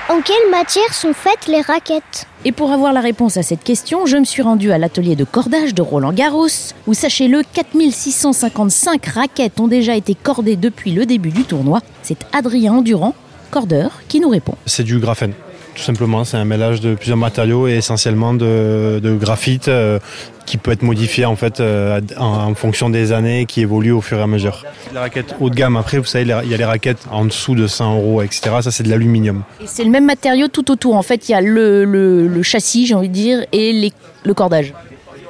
En 0.10 0.22
quelle 0.22 0.50
matière 0.50 0.92
sont 0.92 1.14
faites 1.14 1.46
les 1.46 1.62
raquettes? 1.62 2.26
Et 2.44 2.52
pour 2.52 2.72
avoir 2.72 2.94
la 2.94 3.00
réponse 3.00 3.38
à 3.38 3.44
cette 3.44 3.64
question, 3.64 4.08
je 4.08 4.18
me 4.18 4.26
suis 4.26 4.42
rendue 4.42 4.72
à 4.72 4.80
l'atelier 4.80 5.16
de 5.16 5.24
cordage 5.24 5.76
de 5.76 5.84
Roland 5.84 6.14
Garros, 6.14 6.48
où 6.88 6.96
sachez-le, 6.96 7.44
4655 7.54 9.06
raquettes 9.06 9.60
ont 9.60 9.68
déjà 9.68 9.96
été 9.96 10.16
cordées 10.16 10.56
depuis 10.56 10.94
le 10.94 11.06
début 11.06 11.30
du 11.30 11.44
tournoi. 11.44 11.82
C'est 12.02 12.26
Adrien 12.34 12.74
Endurant, 12.74 13.14
cordeur, 13.52 14.02
qui 14.08 14.20
nous 14.20 14.30
répond. 14.30 14.56
C'est 14.66 14.82
du 14.82 14.98
graphène. 14.98 15.34
Tout 15.80 15.86
simplement, 15.86 16.26
c'est 16.26 16.36
un 16.36 16.44
mélange 16.44 16.82
de 16.82 16.94
plusieurs 16.94 17.16
matériaux 17.16 17.70
et 17.70 17.76
essentiellement 17.76 18.34
de, 18.34 19.00
de 19.02 19.16
graphite 19.16 19.70
euh, 19.70 19.98
qui 20.46 20.58
peut 20.58 20.72
être 20.72 20.82
modifié 20.82 21.24
en 21.24 21.38
fait 21.38 21.62
euh, 21.62 22.02
en, 22.18 22.54
fonction 22.54 22.90
des 22.90 23.14
années 23.14 23.46
qui 23.46 23.62
évoluent 23.62 23.94
au 23.94 24.02
fur 24.02 24.18
et 24.20 24.22
à 24.22 24.28
mesure. 24.28 24.66
Les 24.92 25.00
raquettes 25.00 25.36
haut 25.40 25.50
de 25.50 25.56
gamme, 25.56 25.78
après, 25.78 25.98
vous 25.98 26.04
savez, 26.04 26.26
il 26.44 26.50
y 26.52 26.54
a 26.54 26.58
les 26.58 26.66
raquettes 26.66 27.06
en 27.12 27.24
dessous 27.24 27.56
de 27.56 27.66
100 27.66 27.96
euros, 27.96 28.22
etc. 28.22 28.42
Ça, 28.62 28.72
c'est 28.72 28.84
de 28.84 28.90
l'aluminium. 28.90 29.44
Et 29.62 29.68
c'est 29.68 29.86
le 29.86 29.90
même 29.90 30.06
matériau 30.06 30.50
tout 30.50 30.70
autour. 30.70 30.98
En 30.98 31.02
fait, 31.02 31.30
il 31.30 31.32
y 31.32 31.36
a 31.36 31.40
le, 31.40 31.86
le- 31.86 32.28
le 32.28 32.44
châssis, 32.44 32.86
j'ai 32.86 32.96
envie 32.96 33.08
de 33.08 33.14
dire, 33.14 33.46
et 33.54 33.72
les- 33.72 33.94
le 34.26 34.34
cordage. 34.34 34.74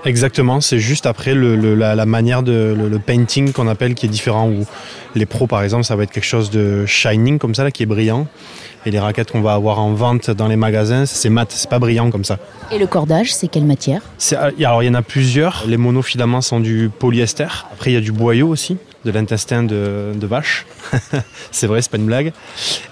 Exactement, 0.05 0.61
c'est 0.61 0.79
juste 0.79 1.05
après 1.05 1.33
le- 1.33 1.55
le- 1.55 1.75
la, 1.75 1.93
la 1.95 2.05
manière 2.05 2.41
de 2.41 2.73
le, 2.77 2.87
le 2.87 2.99
painting 2.99 3.51
qu'on 3.51 3.67
appelle 3.67 3.95
qui 3.95 4.05
est 4.05 4.09
différent. 4.09 4.47
Où 4.49 4.65
les 5.15 5.25
pros, 5.25 5.45
par 5.45 5.61
exemple, 5.61 5.83
ça 5.83 5.95
va 5.95 6.03
être 6.03 6.11
quelque 6.11 6.23
chose 6.25 6.49
de 6.51 6.85
shining 6.85 7.37
comme 7.37 7.53
ça, 7.53 7.63
là, 7.63 7.71
qui 7.71 7.83
est 7.83 7.85
brillant. 7.85 8.25
Et 8.85 8.91
les 8.91 8.99
raquettes 8.99 9.29
qu'on 9.31 9.41
va 9.41 9.53
avoir 9.53 9.79
en 9.79 9.91
vente 9.93 10.31
dans 10.31 10.47
les 10.47 10.55
magasins, 10.55 11.05
c'est 11.05 11.29
mat, 11.29 11.51
c'est 11.51 11.69
pas 11.69 11.79
brillant 11.79 12.11
comme 12.11 12.23
ça. 12.23 12.37
Et 12.71 12.79
le 12.79 12.87
cordage, 12.87 13.33
c'est 13.33 13.49
quelle 13.49 13.65
matière? 13.65 14.01
C'est- 14.17 14.37
Alors 14.37 14.81
il 14.83 14.85
y 14.85 14.89
en 14.89 14.93
a 14.93 15.01
plusieurs. 15.01 15.65
Les 15.67 15.75
monofilaments 15.75 16.39
sont 16.41 16.61
du 16.61 16.89
polyester. 16.97 17.47
Après 17.73 17.91
il 17.91 17.95
y 17.95 17.97
a 17.97 18.01
du 18.01 18.13
boyau 18.13 18.47
aussi, 18.47 18.77
de 19.03 19.11
l'intestin 19.11 19.63
de, 19.63 20.13
de 20.15 20.27
vache. 20.27 20.65
c'est 21.51 21.67
vrai, 21.67 21.81
c'est 21.81 21.91
pas 21.91 21.97
une 21.97 22.05
blague. 22.05 22.31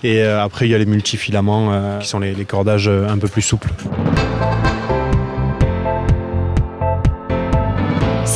Et 0.04 0.22
euh, 0.24 0.44
après 0.44 0.68
il 0.68 0.72
y 0.72 0.76
a 0.76 0.78
les 0.78 0.86
multifilaments 0.86 1.70
euh, 1.72 2.00
qui 2.00 2.08
sont 2.10 2.20
les, 2.20 2.34
les 2.36 2.46
cordages 2.46 2.90
euh, 2.90 3.08
un 3.08 3.18
peu 3.18 3.30
plus 3.30 3.42
souples. 3.42 3.70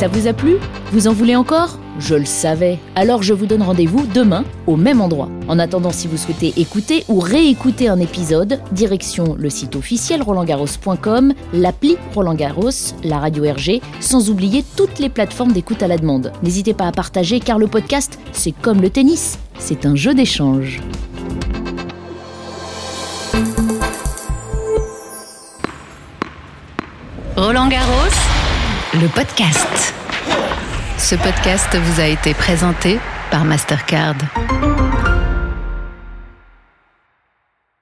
Ça 0.02 0.08
vous 0.08 0.26
a 0.26 0.32
plu? 0.32 0.56
Vous 0.90 1.06
en 1.06 1.12
voulez 1.12 1.36
encore? 1.36 1.78
Je 2.00 2.16
le 2.16 2.24
savais. 2.24 2.80
Alors 2.96 3.22
je 3.22 3.32
vous 3.32 3.46
donne 3.46 3.62
rendez-vous 3.62 4.04
demain 4.12 4.44
au 4.66 4.74
même 4.74 5.00
endroit. 5.00 5.28
En 5.46 5.60
attendant, 5.60 5.92
si 5.92 6.08
vous 6.08 6.16
souhaitez 6.16 6.52
écouter 6.56 7.04
ou 7.06 7.20
réécouter 7.20 7.86
un 7.86 8.00
épisode, 8.00 8.58
direction 8.72 9.36
le 9.38 9.48
site 9.48 9.76
officiel 9.76 10.20
rolandgarros.com, 10.20 11.34
l'appli 11.52 11.98
Roland 12.16 12.34
Garros, 12.34 12.96
la 13.04 13.20
radio 13.20 13.44
RG, 13.44 13.80
sans 14.00 14.28
oublier 14.28 14.64
toutes 14.74 14.98
les 14.98 15.08
plateformes 15.08 15.52
d'écoute 15.52 15.84
à 15.84 15.86
la 15.86 15.98
demande. 15.98 16.32
N'hésitez 16.42 16.74
pas 16.74 16.88
à 16.88 16.90
partager 16.90 17.38
car 17.38 17.60
le 17.60 17.68
podcast, 17.68 18.18
c'est 18.32 18.50
comme 18.60 18.82
le 18.82 18.90
tennis, 18.90 19.38
c'est 19.60 19.86
un 19.86 19.94
jeu 19.94 20.14
d'échange. 20.14 20.80
Roland 27.36 27.68
Garros, 27.68 28.21
le 29.02 29.08
podcast. 29.08 29.94
Ce 30.96 31.16
podcast 31.16 31.76
vous 31.76 32.00
a 32.00 32.06
été 32.06 32.34
présenté 32.34 33.00
par 33.32 33.44
Mastercard. 33.44 34.14